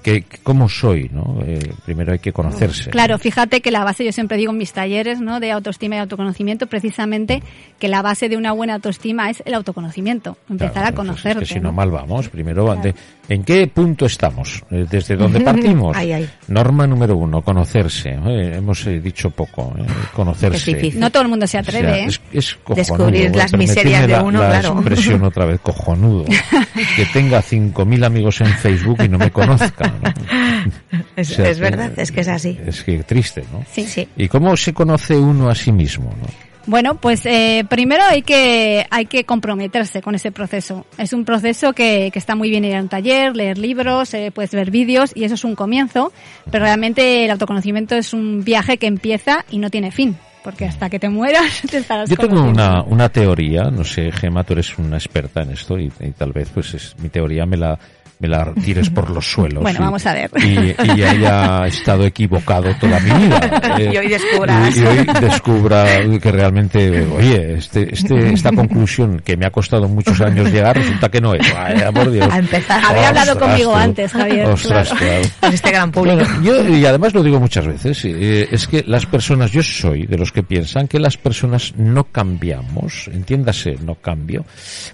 ¿qué, 0.01 0.23
¿cómo 0.43 0.69
soy, 0.69 1.09
no? 1.11 1.39
Eh, 1.45 1.59
primero 1.85 2.13
hay 2.13 2.19
que 2.19 2.31
conocerse. 2.31 2.89
Claro, 2.89 3.17
fíjate 3.17 3.61
que 3.61 3.71
la 3.71 3.83
base, 3.83 4.05
yo 4.05 4.11
siempre 4.11 4.37
digo 4.37 4.51
en 4.51 4.57
mis 4.57 4.71
talleres, 4.73 5.19
¿no? 5.19 5.39
De 5.39 5.51
autoestima 5.51 5.95
y 5.95 5.99
autoconocimiento, 5.99 6.67
precisamente 6.67 7.41
que 7.79 7.87
la 7.87 8.01
base 8.01 8.29
de 8.29 8.37
una 8.37 8.51
buena 8.51 8.75
autoestima 8.75 9.29
es 9.29 9.41
el 9.45 9.53
autoconocimiento, 9.53 10.37
empezar 10.49 10.73
Claro, 10.73 10.87
a 10.87 10.89
es 10.89 10.95
conocerte. 10.95 11.39
que 11.39 11.45
si 11.45 11.55
no 11.55 11.69
¿no? 11.69 11.73
mal 11.73 11.91
vamos, 11.91 12.29
primero, 12.29 12.71
ante- 12.71 12.93
¿en 13.29 13.43
qué 13.43 13.67
punto 13.67 14.05
estamos? 14.05 14.63
Eh, 14.71 14.85
¿Desde 14.89 15.15
dónde 15.15 15.39
partimos? 15.41 15.95
Ay, 15.97 16.11
ay. 16.13 16.29
Norma 16.47 16.85
número 16.87 17.15
uno, 17.17 17.41
conocerse. 17.41 18.09
Eh, 18.09 18.55
hemos 18.57 18.85
eh, 18.87 18.99
dicho 18.99 19.29
poco, 19.31 19.73
eh, 19.77 19.83
conocerse. 20.13 20.87
Es. 20.87 20.95
No 20.95 21.09
todo 21.11 21.23
el 21.23 21.29
mundo 21.29 21.47
se 21.47 21.57
atreve, 21.57 21.87
O 21.87 21.93
sea, 21.93 22.03
¿eh? 22.03 22.07
es, 22.07 22.21
es 22.33 22.55
cojonudo. 22.55 22.75
Descubrir 23.11 23.35
las 23.35 23.53
miserias 23.53 24.01
de 24.01 24.07
la, 24.09 24.23
uno, 24.23 24.41
la 24.41 24.59
claro. 24.59 24.73
expresión 24.79 25.23
otra 25.23 25.45
vez, 25.45 25.59
cojonudo. 25.61 26.25
que 26.95 27.05
tenga 27.13 27.41
5.000 27.41 28.05
amigos 28.05 28.41
en 28.41 28.47
Facebook 28.47 28.66
y 28.69 29.09
no 29.09 29.17
me 29.17 29.31
conozca. 29.31 29.93
¿no? 30.01 30.13
Es, 31.15 31.31
O 31.31 31.35
sea, 31.35 31.49
es 31.49 31.59
verdad, 31.59 31.91
es 31.97 32.11
que 32.11 32.21
es 32.21 32.27
así. 32.27 32.59
Es 32.65 32.83
que 32.83 33.01
triste, 33.03 33.43
¿no? 33.51 33.65
Sí. 33.71 33.85
Sí. 33.85 34.07
¿Y 34.15 34.27
cómo 34.27 34.55
se 34.55 34.71
conoce 34.73 35.15
uno 35.15 35.49
a 35.49 35.55
sí 35.55 35.71
mismo? 35.71 36.13
¿no? 36.21 36.27
Bueno, 36.67 36.95
pues 36.95 37.25
eh, 37.25 37.65
primero 37.69 38.03
hay 38.03 38.21
que 38.23 38.85
hay 38.91 39.05
que 39.05 39.23
comprometerse 39.23 40.01
con 40.01 40.15
ese 40.15 40.33
proceso. 40.33 40.85
Es 40.97 41.13
un 41.13 41.23
proceso 41.23 41.71
que, 41.71 42.09
que 42.11 42.19
está 42.19 42.35
muy 42.35 42.49
bien 42.49 42.65
ir 42.65 42.75
a 42.75 42.81
un 42.81 42.89
taller, 42.89 43.37
leer 43.37 43.57
libros, 43.57 44.13
eh, 44.13 44.31
puedes 44.35 44.51
ver 44.51 44.69
vídeos 44.69 45.13
y 45.15 45.23
eso 45.23 45.35
es 45.35 45.45
un 45.45 45.55
comienzo, 45.55 46.11
pero 46.51 46.65
realmente 46.65 47.23
el 47.23 47.31
autoconocimiento 47.31 47.95
es 47.95 48.13
un 48.13 48.43
viaje 48.43 48.77
que 48.77 48.87
empieza 48.87 49.45
y 49.49 49.59
no 49.59 49.69
tiene 49.69 49.91
fin, 49.91 50.17
porque 50.43 50.65
hasta 50.65 50.89
que 50.89 50.99
te 50.99 51.07
mueras 51.07 51.61
te 51.71 51.77
estarás 51.77 52.09
Yo 52.09 52.17
tengo 52.17 52.41
una, 52.43 52.83
una 52.83 53.07
teoría, 53.07 53.71
no 53.71 53.85
sé, 53.85 54.11
Gema, 54.11 54.43
tú 54.43 54.51
eres 54.51 54.77
una 54.77 54.97
experta 54.97 55.43
en 55.43 55.51
esto 55.51 55.79
y, 55.79 55.89
y 56.01 56.11
tal 56.11 56.33
vez 56.33 56.49
pues 56.53 56.73
es, 56.73 56.95
mi 56.99 57.07
teoría 57.07 57.45
me 57.45 57.55
la 57.55 57.79
me 58.19 58.27
la 58.27 58.51
tires 58.53 58.89
por 58.89 59.09
los 59.09 59.29
suelos. 59.31 59.61
Bueno, 59.63 59.79
y- 59.79 59.83
vamos 59.83 60.05
a 60.05 60.13
ver. 60.13 60.31
Y, 60.43 60.75
y 60.97 61.03
haya 61.03 61.67
estado 61.67 62.05
equivocado 62.05 62.73
toda 62.79 62.99
mi 62.99 63.11
vida. 63.25 63.61
Eh, 63.79 63.89
Y 63.93 63.97
hoy 63.97 64.07
descubras. 64.07 64.75
Y, 64.75 64.79
y 64.81 64.85
hoy 64.85 65.07
descubra 65.21 65.85
que 66.21 66.31
realmente, 66.31 67.05
oye, 67.05 67.53
este, 67.55 67.93
este, 67.93 68.33
esta 68.33 68.51
conclusión 68.51 69.21
que 69.23 69.37
me 69.37 69.45
ha 69.45 69.51
costado 69.51 69.87
muchos 69.87 70.19
años 70.21 70.51
llegar, 70.51 70.75
resulta 70.77 71.09
que 71.09 71.21
no 71.21 71.33
es. 71.33 71.53
Vaya, 71.53 71.91
por 71.91 72.09
Dios. 72.11 72.27
A 72.31 72.39
empezar. 72.39 72.83
Había 72.83 73.09
hablado 73.09 73.37
conmigo 73.39 73.71
tú. 73.71 73.77
antes, 73.77 74.11
Javier, 74.11 74.47
Ostras, 74.47 74.89
claro. 74.89 75.05
claro. 75.05 75.27
Con 75.41 75.53
este 75.53 75.71
gran 75.71 75.91
público. 75.91 76.21
Yo, 76.43 76.67
y 76.67 76.85
además 76.85 77.13
lo 77.13 77.21
digo 77.23 77.39
muchas 77.39 77.67
veces, 77.67 78.03
eh, 78.05 78.47
es 78.51 78.67
que 78.67 78.83
las 78.87 79.05
personas, 79.05 79.51
yo 79.51 79.61
soy 79.61 80.05
de 80.07 80.17
los 80.17 80.31
que 80.31 80.43
piensan 80.43 80.87
que 80.87 80.99
las 80.99 81.17
personas 81.17 81.73
no 81.77 82.05
cambiamos, 82.05 83.07
entiéndase, 83.13 83.75
no 83.85 83.95
cambio, 83.95 84.45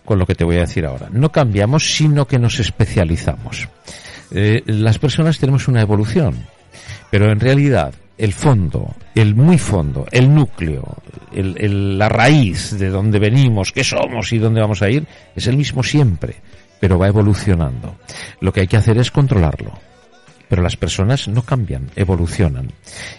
con 0.03 0.19
lo 0.19 0.25
que 0.25 0.35
te 0.35 0.43
voy 0.43 0.57
a 0.57 0.61
decir 0.61 0.85
ahora, 0.85 1.07
no 1.11 1.31
cambiamos, 1.31 1.95
sino 1.95 2.27
que 2.27 2.37
nos 2.39 2.59
especializamos. 2.59 3.12
Eh, 4.31 4.63
las 4.65 4.97
personas 4.99 5.37
tenemos 5.39 5.67
una 5.67 5.81
evolución, 5.81 6.35
pero 7.11 7.31
en 7.31 7.39
realidad 7.39 7.93
el 8.17 8.33
fondo, 8.33 8.95
el 9.15 9.35
muy 9.35 9.57
fondo, 9.57 10.05
el 10.11 10.33
núcleo, 10.33 10.97
el- 11.33 11.55
el- 11.59 11.97
la 11.97 12.09
raíz 12.09 12.77
de 12.77 12.89
donde 12.89 13.19
venimos, 13.19 13.71
qué 13.71 13.83
somos 13.83 14.31
y 14.33 14.37
dónde 14.39 14.61
vamos 14.61 14.81
a 14.81 14.89
ir, 14.89 15.05
es 15.35 15.47
el 15.47 15.57
mismo 15.57 15.83
siempre, 15.83 16.35
pero 16.79 16.97
va 16.99 17.07
evolucionando. 17.07 17.95
Lo 18.39 18.51
que 18.53 18.61
hay 18.61 18.67
que 18.67 18.77
hacer 18.77 18.97
es 18.97 19.11
controlarlo 19.11 19.71
pero 20.49 20.61
las 20.61 20.77
personas 20.77 21.27
no 21.29 21.41
cambian, 21.41 21.89
evolucionan. 21.95 22.71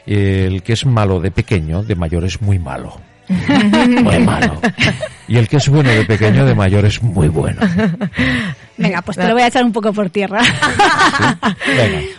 El 0.06 0.62
que 0.62 0.74
es 0.74 0.86
malo 0.86 1.18
de 1.18 1.32
pequeño, 1.32 1.82
de 1.82 1.96
mayor 1.96 2.24
es 2.24 2.40
muy 2.40 2.60
malo. 2.60 3.00
Muy 3.28 4.18
malo. 4.20 4.60
Y 5.26 5.38
el 5.38 5.48
que 5.48 5.56
es 5.56 5.68
bueno 5.68 5.88
de 5.90 6.04
pequeño, 6.04 6.44
de 6.46 6.54
mayor 6.54 6.84
es 6.84 7.02
muy 7.02 7.26
bueno. 7.28 7.60
Venga, 8.76 9.02
pues 9.02 9.16
te 9.16 9.26
lo 9.26 9.34
voy 9.34 9.42
a 9.42 9.46
echar 9.46 9.64
un 9.64 9.72
poco 9.72 9.92
por 9.92 10.10
tierra. 10.10 10.40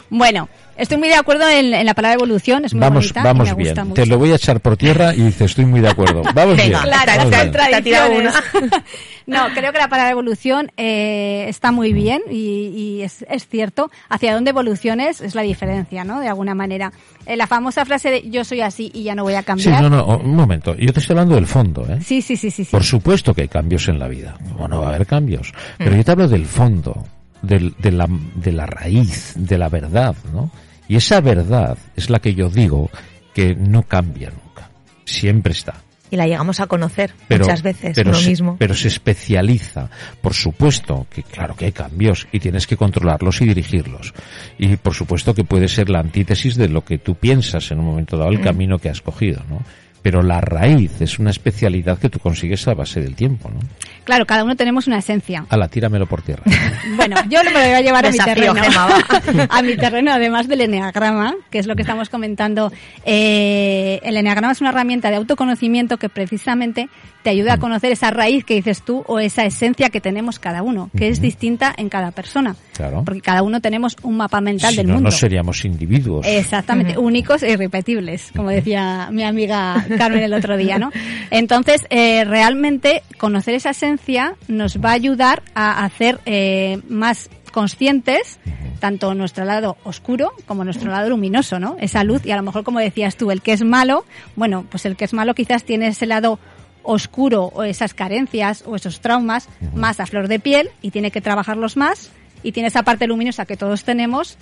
Bueno, 0.10 0.48
estoy 0.78 0.98
muy 0.98 1.08
de 1.08 1.16
acuerdo 1.16 1.48
en, 1.50 1.74
en 1.74 1.86
la 1.86 1.94
palabra 1.94 2.16
evolución, 2.16 2.66
es 2.66 2.74
muy 2.74 2.82
vamos, 2.82 3.06
bonita 3.06 3.20
y 3.20 3.24
vamos 3.24 3.50
me 3.50 3.56
bien. 3.56 3.68
gusta 3.70 3.84
mucho. 3.86 4.02
Te 4.02 4.08
lo 4.08 4.18
voy 4.18 4.32
a 4.32 4.36
echar 4.36 4.60
por 4.60 4.78
tierra 4.78 5.14
y 5.14 5.22
dices, 5.22 5.52
estoy 5.52 5.66
muy 5.66 5.82
de 5.82 5.90
acuerdo. 5.90 6.22
Vamos 6.34 6.58
Venga, 6.58 6.82
bien. 6.84 6.94
Claro, 7.04 7.12
vamos 7.30 7.84
bien. 7.84 8.30
No, 9.28 9.48
creo 9.56 9.72
que 9.74 9.80
la 9.80 9.88
palabra 9.88 10.12
evolución 10.12 10.72
eh, 10.78 11.46
está 11.50 11.72
muy 11.72 11.94
bien 11.94 12.22
y, 12.30 12.68
y 12.76 13.02
es, 13.02 13.26
es 13.28 13.48
cierto. 13.48 13.90
Hacia 14.08 14.36
dónde 14.36 14.52
evoluciones 14.52 15.20
es 15.20 15.34
la 15.34 15.42
diferencia, 15.42 16.04
¿no? 16.04 16.20
De 16.20 16.28
alguna 16.28 16.54
manera. 16.54 16.92
Eh, 17.26 17.36
la 17.36 17.48
famosa 17.48 17.86
frase 17.86 18.12
de 18.12 18.30
yo 18.30 18.44
soy 18.44 18.62
así 18.62 18.92
y 18.94 19.02
ya 19.02 19.16
no 19.16 19.24
voy 19.24 19.34
a 19.34 19.40
Sí, 19.40 19.46
cambiar. 19.46 19.82
no, 19.82 19.90
no, 19.90 20.06
un 20.18 20.36
momento. 20.36 20.76
Yo 20.76 20.94
te 20.94 21.00
estoy 21.00 21.14
hablando 21.16 21.34
del 21.36 21.48
fondo, 21.48 21.88
¿eh? 21.90 21.98
sí, 22.06 22.22
sí, 22.22 22.38
sí, 22.38 22.52
sí, 22.52 22.66
sí. 22.66 22.72
Por 22.72 22.84
supuesto 22.84 23.34
que 23.34 23.42
hay 23.42 23.48
cambios 23.48 23.88
en 23.88 23.98
la 23.98 24.08
vida. 24.08 24.38
¿Cómo 24.54 24.68
no 24.68 24.82
va 24.82 24.88
a 24.92 24.96
haber 24.96 25.08
cambios? 25.08 25.52
Pero 25.80 25.96
yo 25.96 26.04
te 26.06 26.12
hablo 26.12 26.28
del 26.28 26.46
fondo, 26.46 27.08
del- 27.46 27.76
de, 27.80 27.92
la, 27.92 28.08
de 28.36 28.52
la 28.52 28.66
raíz, 28.66 29.34
de 29.36 29.58
la 29.58 29.70
verdad, 29.70 30.16
¿no? 30.34 30.52
Y 30.88 30.96
esa 30.98 31.22
verdad 31.22 31.78
es 31.96 32.10
la 32.10 32.20
que 32.20 32.36
yo 32.36 32.50
digo 32.50 32.90
que 33.34 33.56
no 33.56 33.84
cambia 33.84 34.30
nunca. 34.30 34.70
Siempre 35.06 35.54
está. 35.54 35.76
Y 36.12 36.18
la 36.18 36.28
llegamos 36.28 36.60
a 36.60 36.68
conocer 36.68 37.12
Pero, 37.28 37.46
muchas 37.46 37.64
veces, 37.64 37.94
pero 37.96 38.12
uno 38.12 38.20
se, 38.20 38.30
mismo. 38.30 38.56
pero 38.60 38.76
se 38.76 38.88
especializa. 38.90 39.90
Por 40.22 40.36
supuesto 40.36 41.08
que 41.10 41.24
claro 41.24 41.56
que 41.56 41.66
hay 41.66 41.72
cambios 41.72 42.28
y 42.32 42.40
tienes 42.40 42.68
que 42.68 42.78
controlarlos 42.78 43.42
y 43.42 43.46
dirigirlos. 43.46 44.14
Y 44.60 44.78
por 44.78 44.94
supuesto 44.94 45.34
que 45.34 45.44
puede 45.44 45.68
ser 45.68 45.90
la 45.90 46.00
antítesis 46.00 46.56
de 46.56 46.70
lo 46.70 46.86
que 46.86 47.00
tú 47.00 47.16
piensas 47.16 47.72
en 47.72 47.80
un 47.80 47.86
momento 47.86 48.18
dado, 48.18 48.30
el 48.30 48.42
camino 48.42 48.78
que 48.78 48.90
has 48.90 49.02
cogido, 49.02 49.42
¿no? 49.50 49.64
Pero 50.06 50.22
la 50.22 50.40
raíz 50.40 51.02
es 51.02 51.18
una 51.18 51.32
especialidad 51.32 51.98
que 51.98 52.12
tú 52.12 52.20
consigues 52.20 52.68
a 52.68 52.76
base 52.76 53.02
del 53.02 53.16
tiempo, 53.16 53.50
¿no? 53.50 53.58
Claro, 54.04 54.28
cada 54.28 54.44
uno 54.44 54.56
tenemos 54.56 54.86
una 54.86 55.00
esencia. 55.00 55.48
Ala, 55.50 55.68
tíramelo 55.68 56.06
por 56.06 56.22
tierra. 56.22 56.44
Bueno, 56.96 57.16
yo 57.28 57.44
no 57.44 57.50
me 57.50 57.60
lo 57.60 57.66
voy 57.66 57.74
a 57.74 57.82
llevar 57.82 58.06
a 58.06 58.12
mi 58.12 58.18
terreno. 58.20 58.54
A 59.50 59.62
mi 59.64 59.76
terreno, 59.76 60.12
además 60.12 60.48
del 60.48 60.62
eneagrama, 60.62 61.34
que 61.50 61.58
es 61.58 61.66
lo 61.66 61.76
que 61.76 61.82
estamos 61.82 62.10
comentando. 62.10 62.72
Eh, 63.04 64.00
el 64.04 64.16
eneagrama 64.18 64.52
es 64.52 64.62
una 64.62 64.70
herramienta 64.70 65.10
de 65.10 65.16
autoconocimiento 65.16 65.98
que 65.98 66.10
precisamente 66.10 66.90
te 67.26 67.32
ayuda 67.32 67.54
a 67.54 67.58
conocer 67.58 67.92
esa 67.92 68.12
raíz 68.12 68.46
que 68.46 68.54
dices 68.54 68.84
tú 68.84 69.04
o 69.08 69.18
esa 69.18 69.46
esencia 69.46 69.90
que 69.90 70.00
tenemos 70.00 70.38
cada 70.38 70.62
uno, 70.62 70.92
que 70.96 71.08
es 71.08 71.20
distinta 71.20 71.74
en 71.76 71.90
cada 71.90 72.12
persona. 72.12 72.56
Claro. 72.78 73.02
Porque 73.04 73.22
cada 73.22 73.42
uno 73.42 73.62
tenemos 73.62 73.98
un 74.04 74.18
mapa 74.18 74.42
mental 74.42 74.70
si 74.70 74.78
del 74.78 74.88
no, 74.88 74.94
mundo. 74.94 75.10
no 75.10 75.12
seríamos 75.12 75.66
individuos. 75.66 76.24
Exactamente, 76.28 77.00
únicos 77.00 77.42
e 77.42 77.50
irrepetibles, 77.50 78.32
como 78.36 78.52
decía 78.52 79.10
mi 79.12 79.24
amiga 79.24 79.84
Carmen 79.98 80.24
el 80.24 80.34
otro 80.34 80.58
día, 80.58 80.78
¿no? 80.80 80.92
Entonces, 81.32 81.86
eh, 81.90 82.24
realmente 82.26 83.04
conocer 83.18 83.56
esa 83.56 83.72
esencia 83.72 84.36
nos 84.48 84.78
va 84.78 84.90
a 84.90 84.94
ayudar 84.94 85.44
a 85.54 85.84
hacer 85.84 86.20
eh, 86.26 86.80
más 86.88 87.30
conscientes 87.52 88.40
tanto 88.80 89.14
nuestro 89.16 89.46
lado 89.46 89.78
oscuro 89.84 90.34
como 90.46 90.64
nuestro 90.64 90.92
lado 90.92 91.10
luminoso, 91.10 91.60
¿no? 91.60 91.78
Esa 91.80 92.04
luz 92.04 92.26
y 92.26 92.32
a 92.32 92.36
lo 92.36 92.44
mejor 92.44 92.64
como 92.64 92.80
decías 92.80 93.16
tú, 93.16 93.32
el 93.32 93.42
que 93.42 93.54
es 93.54 93.64
malo, 93.64 94.06
bueno, 94.36 94.66
pues 94.70 94.86
el 94.86 94.96
que 94.96 95.06
es 95.06 95.14
malo 95.14 95.34
quizás 95.34 95.64
tiene 95.64 95.88
ese 95.88 96.06
lado 96.06 96.40
oscuro 96.84 97.46
o 97.54 97.64
esas 97.64 97.94
carencias 97.94 98.64
o 98.68 98.76
esos 98.76 99.00
traumas 99.00 99.50
más 99.74 100.00
a 100.00 100.06
flor 100.06 100.28
de 100.28 100.40
piel 100.40 100.70
y 100.82 100.92
tiene 100.92 101.12
que 101.12 101.22
trabajarlos 101.22 101.78
más 101.78 102.12
y 102.44 102.52
tiene 102.52 102.68
esa 102.68 102.84
parte 102.84 103.08
luminosa 103.08 103.46
que 103.46 103.58
todos 103.58 103.84
tenemos 103.84 104.38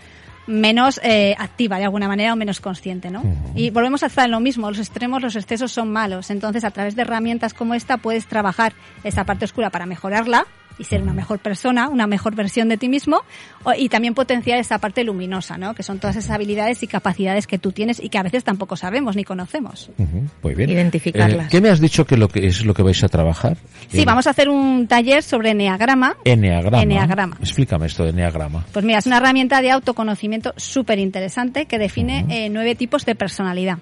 menos 0.47 1.00
eh, 1.03 1.35
activa 1.38 1.77
de 1.77 1.85
alguna 1.85 2.07
manera 2.07 2.33
o 2.33 2.35
menos 2.35 2.59
consciente, 2.59 3.09
¿no? 3.09 3.23
Y 3.55 3.69
volvemos 3.69 4.03
a 4.03 4.07
estar 4.07 4.25
en 4.25 4.31
lo 4.31 4.39
mismo, 4.39 4.69
los 4.69 4.79
extremos, 4.79 5.21
los 5.21 5.35
excesos 5.35 5.71
son 5.71 5.91
malos, 5.91 6.29
entonces 6.29 6.63
a 6.63 6.71
través 6.71 6.95
de 6.95 7.03
herramientas 7.03 7.53
como 7.53 7.73
esta 7.73 7.97
puedes 7.97 8.25
trabajar 8.25 8.73
esa 9.03 9.25
parte 9.25 9.45
oscura 9.45 9.69
para 9.69 9.85
mejorarla 9.85 10.45
y 10.80 10.84
ser 10.86 11.01
una 11.01 11.13
mejor 11.13 11.39
persona, 11.39 11.88
una 11.89 12.08
mejor 12.08 12.36
versión 12.36 12.70
de 12.70 12.77
ti 12.77 12.89
mismo 12.89 13.22
o- 13.63 13.74
y 13.74 13.89
también 13.89 14.13
potenciar 14.13 14.58
esa 14.60 14.80
parte 14.80 15.03
luminosa, 15.03 15.58
¿no? 15.58 15.74
Que 15.75 15.84
son 15.84 16.00
todas 16.00 16.15
esas 16.15 16.32
habilidades 16.32 16.82
y 16.84 16.88
capacidades 16.88 17.48
que 17.48 17.58
tú 17.58 17.72
tienes 17.72 18.01
y 18.03 18.10
que 18.10 18.18
a 18.18 18.24
veces 18.24 18.44
tampoco 18.44 18.75
sabemos 18.75 19.15
ni 19.15 19.24
conocemos. 19.24 19.89
Ujú, 19.98 20.24
Muy 20.42 20.56
bien. 20.56 20.70
Identificarlas. 20.70 21.46
Eh, 21.48 21.50
¿Qué 21.51 21.62
me 21.62 21.70
has 21.70 21.80
dicho 21.80 22.06
que 22.06 22.18
lo 22.18 22.27
que 22.27 22.48
es 22.48 22.65
lo 22.65 22.74
que 22.74 22.84
vais 22.84 23.03
a 23.03 23.08
trabajar? 23.08 23.58
Sí, 23.92 24.01
Eh, 24.01 24.06
vamos 24.06 24.27
a 24.27 24.32
hacer 24.32 24.50
un 24.50 24.88
taller 24.88 25.24
sobre 25.24 25.51
enneagrama. 25.51 26.15
Enneagrama. 26.25 26.82
Enneagrama. 26.84 27.38
Explícame 27.39 27.86
esto 27.88 28.03
de 28.03 28.10
enneagrama. 28.10 28.65
Pues 28.72 28.84
mira, 28.84 29.00
es 29.00 29.06
una 29.06 29.18
herramienta 29.18 29.62
de 29.62 29.72
autoconocimiento 29.72 30.53
súper 30.58 31.00
interesante 31.00 31.65
que 31.65 31.77
define 31.80 32.25
eh, 32.30 32.50
nueve 32.50 32.75
tipos 32.75 33.06
de 33.06 33.15
personalidad. 33.15 33.77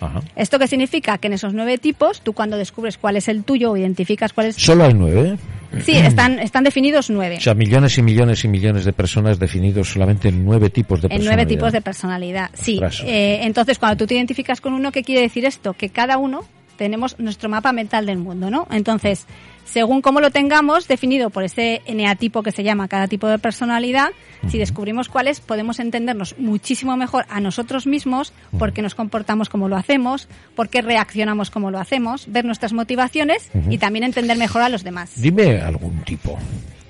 Ajá. 0.00 0.20
¿Esto 0.36 0.58
qué 0.58 0.66
significa? 0.66 1.16
Que 1.18 1.28
en 1.28 1.34
esos 1.34 1.54
nueve 1.54 1.78
tipos, 1.78 2.20
tú 2.20 2.32
cuando 2.32 2.56
descubres 2.58 2.98
cuál 2.98 3.16
es 3.16 3.28
el 3.28 3.44
tuyo 3.44 3.70
o 3.70 3.76
identificas 3.76 4.32
cuál 4.32 4.48
es... 4.48 4.56
Solo 4.56 4.84
hay 4.84 4.92
nueve. 4.92 5.38
Sí, 5.82 5.92
están, 5.96 6.38
están 6.38 6.64
definidos 6.64 7.10
nueve. 7.10 7.36
O 7.38 7.40
sea, 7.40 7.54
millones 7.54 7.96
y 7.98 8.02
millones 8.02 8.44
y 8.44 8.48
millones 8.48 8.84
de 8.84 8.92
personas 8.92 9.38
definidos 9.38 9.88
solamente 9.90 10.28
en 10.28 10.44
nueve 10.44 10.70
tipos 10.70 11.00
de 11.00 11.06
En 11.06 11.10
personalidad. 11.10 11.36
nueve 11.36 11.46
tipos 11.48 11.72
de 11.72 11.80
personalidad, 11.80 12.50
sí. 12.54 12.80
Eh, 13.04 13.40
entonces, 13.42 13.78
cuando 13.78 13.96
tú 13.96 14.06
te 14.06 14.14
identificas 14.14 14.60
con 14.60 14.72
uno, 14.72 14.92
¿qué 14.92 15.02
quiere 15.02 15.22
decir 15.22 15.44
esto? 15.44 15.72
Que 15.74 15.88
cada 15.88 16.18
uno 16.18 16.44
tenemos 16.76 17.18
nuestro 17.18 17.48
mapa 17.48 17.72
mental 17.72 18.06
del 18.06 18.18
mundo, 18.18 18.50
¿no? 18.50 18.66
Entonces, 18.70 19.26
según 19.64 20.02
cómo 20.02 20.20
lo 20.20 20.30
tengamos 20.30 20.86
definido 20.88 21.30
por 21.30 21.42
ese 21.44 21.82
eneatipo 21.86 22.42
que 22.42 22.52
se 22.52 22.62
llama 22.62 22.88
cada 22.88 23.08
tipo 23.08 23.26
de 23.28 23.38
personalidad, 23.38 24.10
si 24.48 24.58
descubrimos 24.58 25.08
cuál 25.08 25.26
es, 25.28 25.40
podemos 25.40 25.80
entendernos 25.80 26.34
muchísimo 26.38 26.96
mejor 26.96 27.24
a 27.30 27.40
nosotros 27.40 27.86
mismos, 27.86 28.32
por 28.58 28.72
qué 28.72 28.82
nos 28.82 28.94
comportamos 28.94 29.48
como 29.48 29.68
lo 29.68 29.76
hacemos, 29.76 30.28
por 30.54 30.68
qué 30.68 30.82
reaccionamos 30.82 31.50
como 31.50 31.70
lo 31.70 31.78
hacemos, 31.78 32.26
ver 32.30 32.44
nuestras 32.44 32.72
motivaciones 32.72 33.48
y 33.70 33.78
también 33.78 34.04
entender 34.04 34.36
mejor 34.36 34.62
a 34.62 34.68
los 34.68 34.84
demás. 34.84 35.12
Dime 35.16 35.60
algún 35.60 36.02
tipo. 36.02 36.38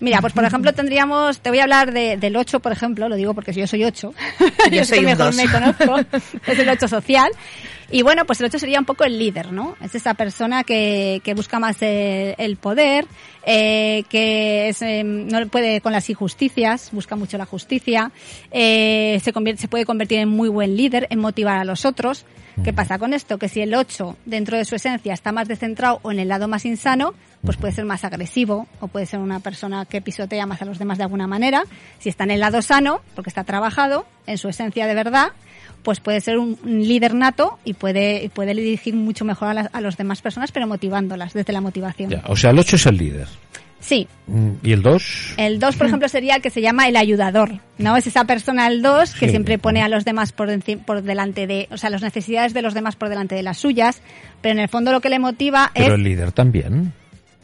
Mira, 0.01 0.21
pues 0.21 0.33
por 0.35 0.45
ejemplo 0.45 0.73
tendríamos, 0.75 1.39
te 1.39 1.49
voy 1.51 1.61
a 1.61 1.63
hablar 1.63 1.93
de- 1.93 2.17
del 2.19 2.37
8, 2.37 2.61
por 2.61 2.73
ejemplo, 2.73 3.09
lo 3.09 3.15
digo 3.17 3.33
porque 3.33 3.53
yo 3.53 3.67
soy 3.67 3.85
8. 3.85 4.13
Yo 4.73 4.85
soy 4.85 5.01
mejor 5.01 5.27
dos. 5.27 5.37
me 5.37 5.49
conozco. 5.49 5.97
Es 6.47 6.59
el 6.59 6.69
8 6.69 6.89
social. 6.89 7.31
Y 7.95 8.03
bueno, 8.03 8.25
pues 8.25 8.41
el 8.41 8.47
8 8.47 8.59
sería 8.59 8.81
un 8.81 8.87
poco 8.87 9.05
el 9.05 9.21
líder, 9.21 9.53
¿no? 9.53 9.77
Es 9.81 9.95
esa 9.95 10.15
persona 10.15 10.65
que, 10.65 11.21
que 11.23 11.33
busca 11.33 11.61
más 11.61 11.81
eh, 11.81 12.35
el 12.39 12.57
poder, 12.57 13.07
eh, 13.47 14.03
que 14.09 14.69
es, 14.69 14.83
eh, 14.83 15.05
no 15.05 15.47
puede 15.47 15.81
con 15.81 15.93
las 15.93 16.11
injusticias, 16.11 16.91
busca 16.91 17.15
mucho 17.15 17.39
la 17.39 17.47
justicia, 17.47 18.11
eh, 18.51 19.21
se, 19.23 19.33
convierte, 19.33 19.63
se 19.63 19.69
puede 19.69 19.85
convertir 19.85 20.19
en 20.19 20.29
muy 20.29 20.49
buen 20.49 20.77
líder, 20.77 21.07
en 21.09 21.21
motivar 21.21 21.57
a 21.57 21.65
los 21.65 21.85
otros. 21.85 22.27
¿Qué 22.65 22.73
pasa 22.73 22.99
con 22.99 23.15
esto? 23.15 23.39
Que 23.39 23.49
si 23.49 23.61
el 23.61 23.73
8 23.73 24.17
dentro 24.25 24.57
de 24.59 24.65
su 24.65 24.75
esencia 24.75 25.15
está 25.15 25.31
más 25.31 25.47
descentrado 25.47 26.01
o 26.03 26.11
en 26.11 26.19
el 26.19 26.27
lado 26.27 26.49
más 26.49 26.65
insano, 26.65 27.15
pues 27.43 27.57
puede 27.57 27.75
ser 27.75 27.85
más 27.85 28.05
agresivo 28.05 28.67
o 28.81 28.89
puede 28.89 29.07
ser 29.07 29.21
una 29.21 29.39
persona 29.39 29.87
que 29.87 30.01
pisotea 30.01 30.47
más 30.47 30.61
a 30.63 30.65
los 30.65 30.81
demás 30.81 30.99
de 30.99 31.05
alguna 31.05 31.29
manera. 31.29 31.63
Si 32.01 32.09
está 32.09 32.25
en 32.25 32.33
el 32.33 32.41
lado 32.41 32.61
sano, 32.61 33.03
porque 33.15 33.31
está 33.31 33.45
trabajado 33.45 34.05
en 34.27 34.39
su 34.39 34.49
esencia 34.49 34.87
de 34.87 34.95
verdad, 34.95 35.33
pues 35.85 36.01
puede 36.01 36.21
ser 36.21 36.39
un, 36.39 36.59
líder 36.65 37.15
nato 37.15 37.59
y 37.65 37.75
puede, 37.75 38.29
puede 38.35 38.55
dirigir 38.55 38.95
mucho 38.95 39.25
mejor 39.25 39.49
a, 39.51 39.55
las, 39.55 39.69
a 39.73 39.81
los 39.81 39.97
demás 39.97 40.21
personas, 40.23 40.51
pero 40.51 40.67
motivándolas 40.67 41.33
desde 41.35 41.53
la 41.53 41.61
motivación. 41.61 42.11
Ya, 42.11 42.23
o 42.27 42.35
sea, 42.35 42.51
el 42.51 42.59
8 42.59 42.75
es 42.77 42.87
el 42.87 42.97
líder. 42.97 43.29
Sí, 43.79 44.09
Mm, 44.27 44.53
¿Y 44.63 44.73
el 44.73 44.81
2? 44.83 45.35
el 45.37 45.59
2, 45.61 45.77
por 45.77 45.87
ejemplo, 45.87 46.09
sería 46.09 46.37
el 46.37 46.41
que 46.43 46.49
se 46.49 46.63
llama 46.63 46.89
el 46.89 46.97
ayudador, 46.97 47.61
¿no? 47.77 47.95
Es 47.99 48.07
esa 48.07 48.25
persona, 48.25 48.67
el 48.67 48.81
2, 48.81 49.13
que 49.13 49.27
Sí. 49.27 49.31
siempre 49.31 49.59
pone 49.59 49.83
a 49.83 49.89
los 49.89 50.07
demás 50.07 50.33
por, 50.33 50.49
por 50.87 51.03
delante 51.03 51.47
de, 51.47 51.69
o 51.71 51.77
sea, 51.77 51.91
las 51.91 52.01
necesidades 52.01 52.55
de 52.55 52.63
los 52.63 52.73
demás 52.73 52.97
por 52.97 53.11
delante 53.11 53.35
de 53.35 53.43
las 53.43 53.59
suyas, 53.59 54.01
pero 54.41 54.55
en 54.55 54.61
el 54.61 54.71
fondo 54.71 54.91
lo 54.91 55.03
que 55.03 55.11
le 55.11 55.19
motiva 55.19 55.71
Pero 55.75 55.89
es, 55.89 55.93
el 55.99 56.03
líder 56.03 56.33
también. 56.33 56.95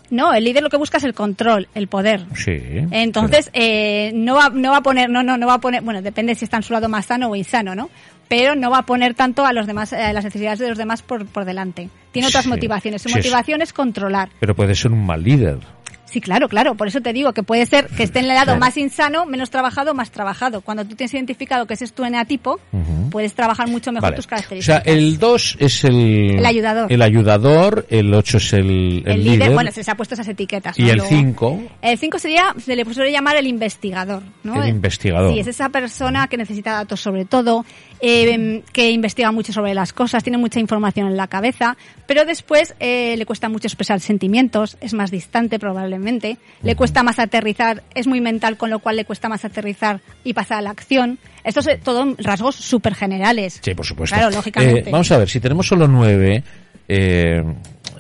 no, 0.09 0.33
el 0.33 0.43
líder 0.45 0.63
lo 0.63 0.71
que 0.71 0.79
busca 0.79 0.97
es 0.97 1.05
el 1.05 1.13
control, 1.13 1.69
el 1.75 1.89
poder. 1.89 2.25
Sí. 2.35 2.57
Entonces, 2.91 3.51
eh, 3.53 4.11
no 4.15 4.37
va, 4.37 4.49
no 4.49 4.71
va 4.71 4.79
a 4.79 4.83
poner, 4.83 5.11
no, 5.11 5.23
no, 5.23 5.37
no 5.37 5.47
va 5.47 5.55
a 5.55 5.61
poner, 5.61 5.83
bueno, 5.83 6.01
depende 6.01 6.35
si 6.35 6.47
está 6.47 6.57
en 6.57 6.63
su 6.63 6.73
lado 6.73 6.89
más 6.89 7.05
sano 7.05 7.29
o 7.29 7.37
insano, 7.37 7.75
¿no? 7.75 7.91
Pero 8.31 8.55
no 8.55 8.71
va 8.71 8.79
a 8.79 8.87
poner 8.87 9.13
tanto 9.15 9.45
a 9.45 9.53
los 9.53 9.67
demás, 9.67 9.93
a 9.93 10.13
las 10.15 10.25
necesidades 10.25 10.61
de 10.61 10.69
los 10.69 10.79
demás 10.79 11.03
por, 11.03 11.27
por 11.27 11.45
delante. 11.45 11.91
Tiene 12.13 12.29
otras 12.29 12.45
Sí. 12.45 12.49
motivaciones. 12.49 13.03
Su 13.03 13.09
Sí, 13.11 13.17
motivación 13.17 13.61
es 13.61 13.73
controlar. 13.75 14.31
Pero, 14.41 14.55
puede 14.55 14.75
ser 14.77 14.93
un 14.93 15.05
mal 15.05 15.23
líder. 15.23 15.59
Sí, 16.05 16.21
claro, 16.21 16.49
claro. 16.49 16.75
Por 16.75 16.89
eso 16.89 17.01
te 17.01 17.13
digo 17.13 17.33
que 17.33 17.45
puede 17.45 17.67
ser 17.67 17.87
que 17.87 18.03
esté 18.03 18.19
en 18.19 18.25
el 18.25 18.31
lado 18.35 18.47
Claro. 18.47 18.59
más 18.61 18.77
insano, 18.77 19.27
menos 19.27 19.49
trabajado, 19.51 19.95
más 19.95 20.11
trabajado. 20.11 20.61
Cuando 20.61 20.85
tú 20.85 20.97
tienes 20.97 21.15
identificado 21.15 21.67
que 21.67 21.75
ese 21.75 21.85
es 21.85 21.93
tu 21.93 22.05
eneatipo, 22.05 22.59
Ujú. 22.73 23.11
puedes 23.11 23.33
trabajar 23.35 23.69
mucho 23.69 23.93
mejor 23.93 24.09
Vale. 24.09 24.17
tus 24.17 24.27
O 24.27 24.29
características. 24.29 24.83
sea, 24.83 24.93
el 24.93 25.19
2 25.21 25.57
es 25.61 25.85
el... 25.85 26.37
El 26.39 26.47
ayudador. 26.47 26.93
El 26.93 27.03
ayudador, 27.03 27.87
el 27.91 28.13
8 28.13 28.39
es 28.39 28.53
el, 28.55 29.05
el, 29.07 29.13
el 29.13 29.25
líder, 29.25 29.53
bueno, 29.53 29.71
se, 29.71 29.85
se 29.85 29.91
ha 29.93 29.95
puesto 29.95 30.15
esas 30.15 30.27
etiquetas. 30.27 30.77
y 30.81 30.89
el 30.91 30.97
Luego- 30.97 31.11
5, 31.11 31.63
El 31.81 31.97
5 31.97 32.19
sería, 32.19 32.55
se 32.59 32.75
le 32.75 32.85
suele 32.93 33.13
llamar 33.13 33.37
el 33.37 33.47
investigador, 33.47 34.25
¿no? 34.43 34.61
El 34.65 34.69
investigador. 34.69 35.33
Sí, 35.33 35.39
es 35.39 35.47
esa 35.47 35.69
persona 35.69 36.27
que 36.27 36.37
necesita 36.37 36.73
datos 36.73 37.01
sobre 37.01 37.25
todo, 37.25 37.65
eh, 38.03 38.63
que 38.73 38.91
investiga 38.91 39.33
mucho 39.33 39.53
sobre 39.53 39.75
las 39.75 39.93
cosas, 39.93 40.23
tiene 40.23 40.39
mucha 40.39 40.61
información 40.61 41.07
en 41.07 41.17
la 41.17 41.27
cabeza, 41.27 41.77
pero 42.07 42.25
después 42.25 42.75
eh, 42.81 43.15
le 43.17 43.27
cuesta 43.27 43.49
mucho 43.49 43.67
expresar 43.69 44.01
sentimientos, 44.01 44.77
es 44.81 44.95
más 44.95 45.11
distante 45.11 45.59
probablemente, 45.59 46.39
le 46.63 46.77
cuesta 46.77 47.03
más 47.03 47.19
aterrizar, 47.19 47.83
es 47.95 48.07
muy 48.07 48.21
mental, 48.21 48.57
con 48.57 48.71
lo 48.71 48.79
cual 48.79 48.97
le 48.97 49.05
cuesta 49.05 49.29
más 49.29 49.45
aterrizar 49.45 50.01
y 50.25 50.33
pasar 50.33 50.59
a 50.59 50.63
la 50.63 50.71
acción. 50.71 51.19
Estos 51.45 51.65
son 51.65 51.81
todo 51.81 52.15
rasgos 52.19 52.57
súper 52.57 52.95
generales. 52.95 53.61
Sí, 53.63 53.75
por 53.75 53.87
supuesto. 53.87 54.17
Claro, 54.17 54.31
lógicamente. 54.35 54.89
Eh, 54.91 54.93
vamos 54.93 55.11
a 55.11 55.19
ver, 55.19 55.29
si 55.29 55.41
tenemos 55.41 55.67
solo 55.67 55.89
nueve, 55.89 56.43
eh, 56.89 57.43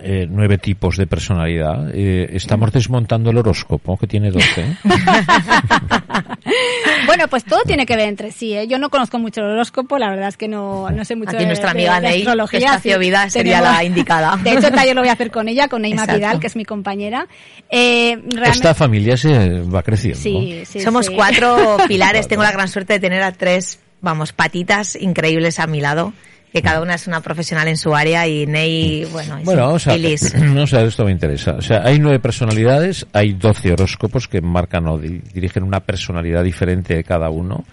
eh, 0.03 0.27
nueve 0.29 0.59
tipos 0.59 0.97
de 0.97 1.07
personalidad, 1.07 1.91
eh, 1.93 2.31
estamos 2.33 2.73
desmontando 2.73 3.31
el 3.31 3.37
horóscopo, 3.37 3.99
que 3.99 4.07
tiene 4.07 4.31
12. 4.31 4.77
Bueno, 7.07 7.29
pues 7.29 7.45
todo 7.45 7.61
tiene 7.65 7.87
que 7.87 7.97
ver 7.97 8.09
entre 8.09 8.31
sí. 8.31 8.53
¿eh? 8.55 8.67
Yo 8.69 8.79
no 8.79 8.91
conozco 8.91 9.19
mucho 9.19 9.41
el 9.41 9.49
horóscopo, 9.49 9.99
la 9.99 10.11
verdad 10.11 10.29
es 10.29 10.37
que 10.37 10.49
no, 10.49 10.91
no 10.91 11.05
sé 11.05 11.17
mucho 11.17 11.31
Aquí 11.31 11.39
de, 11.41 11.47
nuestra 11.47 11.73
de- 11.73 11.79
amiga 11.79 12.01
de 12.01 12.09
Ney, 12.09 12.19
astrología. 12.21 12.59
Espacio 12.59 12.93
sí. 12.95 12.99
Vida, 13.01 13.31
sería 13.31 13.61
la 13.61 13.83
indicada. 13.85 14.37
De 14.43 14.53
hecho, 14.53 14.69
el 14.69 14.75
taller 14.75 14.95
lo 14.95 15.03
voy 15.03 15.09
a 15.09 15.13
hacer 15.15 15.31
con 15.31 15.49
ella, 15.49 15.69
con 15.69 15.83
Neima 15.83 16.03
Exacto. 16.03 16.19
Pidal, 16.21 16.41
que 16.41 16.47
es 16.47 16.57
mi 16.57 16.65
compañera. 16.65 17.27
Eh, 17.71 18.17
realmente- 18.17 18.51
Esta 18.51 18.75
familia 18.75 19.17
se 19.17 19.61
va 19.63 19.83
creciendo. 19.83 20.21
Sí, 20.21 20.63
sí, 20.67 20.81
Somos 20.81 21.07
sí. 21.07 21.15
cuatro 21.15 21.77
pilares. 21.89 22.29
Tengo 22.29 22.43
la 22.43 22.53
gran 22.53 22.69
suerte 22.69 22.95
de 22.95 23.01
tener 23.01 23.23
a 23.23 23.33
tres, 23.33 23.81
vamos, 24.01 24.33
patitas 24.33 24.97
increíbles 24.97 25.59
a 25.59 25.67
mi 25.67 25.81
lado. 25.81 26.13
Que 26.53 26.63
cada 26.63 26.83
una 26.83 26.95
es 26.95 27.07
una 27.07 27.21
profesional 27.21 27.69
en 27.69 27.77
su 27.77 27.95
área 27.95 28.27
y 28.27 28.45
Ney, 28.47 29.05
bueno, 29.13 29.39
es 29.39 29.45
Bueno, 29.45 29.67
vamos 29.67 29.87
a, 29.87 29.97
y 29.97 30.01
Liz. 30.01 30.33
vamos 30.39 30.75
a 30.75 30.79
ver, 30.79 30.87
esto 30.89 31.05
me 31.05 31.13
interesa. 31.13 31.53
O 31.53 31.63
sea, 31.63 31.83
hay 31.85 31.99
nueve 32.01 32.19
personalidades, 32.19 33.07
hay 33.13 33.35
doce 33.35 33.73
horóscopos 33.73 34.27
que 34.27 34.41
marcan 34.41 34.87
o 34.89 34.99
di- 34.99 35.21
dirigen 35.33 35.63
una 35.63 35.81
personalidad 35.81 36.43
diferente 36.43 36.95
de 36.95 37.05
cada 37.05 37.31
uno. 37.31 37.65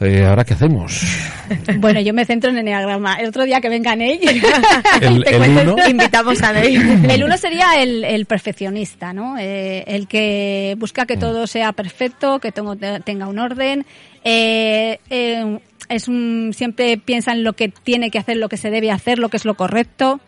Eh, 0.00 0.24
¿Ahora 0.26 0.44
qué 0.44 0.54
hacemos? 0.54 1.02
Bueno, 1.78 2.00
yo 2.00 2.12
me 2.12 2.24
centro 2.24 2.50
en 2.50 2.56
el 2.56 2.60
enneagrama. 2.62 3.14
El 3.20 3.28
otro 3.28 3.44
día 3.44 3.60
que 3.60 3.68
vengan 3.68 4.00
ellos. 4.00 4.32
El- 5.00 5.22
te 5.22 5.36
el 5.36 5.42
cuento- 5.42 5.74
uno. 5.74 5.88
Invitamos 5.88 6.42
a 6.42 6.52
Ney. 6.52 6.76
El 7.10 7.22
uno 7.24 7.36
sería 7.36 7.80
el, 7.82 8.02
el 8.02 8.24
perfeccionista, 8.26 9.12
¿no? 9.12 9.36
Eh, 9.38 9.84
el 9.86 10.08
que 10.08 10.74
busca 10.78 11.06
que 11.06 11.16
todo 11.16 11.46
sea 11.46 11.72
perfecto, 11.72 12.40
que 12.40 12.50
todo 12.52 12.74
te- 12.74 12.98
tenga 13.00 13.28
un 13.28 13.38
orden, 13.38 13.84
eh, 14.24 14.98
eh, 15.10 15.58
es 15.88 16.08
un, 16.08 16.52
siempre 16.54 16.96
piensa 16.98 17.32
en 17.32 17.44
lo 17.44 17.52
que 17.54 17.68
tiene 17.68 18.10
que 18.10 18.18
hacer, 18.18 18.36
lo 18.36 18.48
que 18.48 18.56
se 18.56 18.70
debe 18.70 18.90
hacer, 18.90 19.18
lo 19.18 19.28
que 19.28 19.36
es 19.36 19.44
lo 19.44 19.54
correcto. 19.54 20.20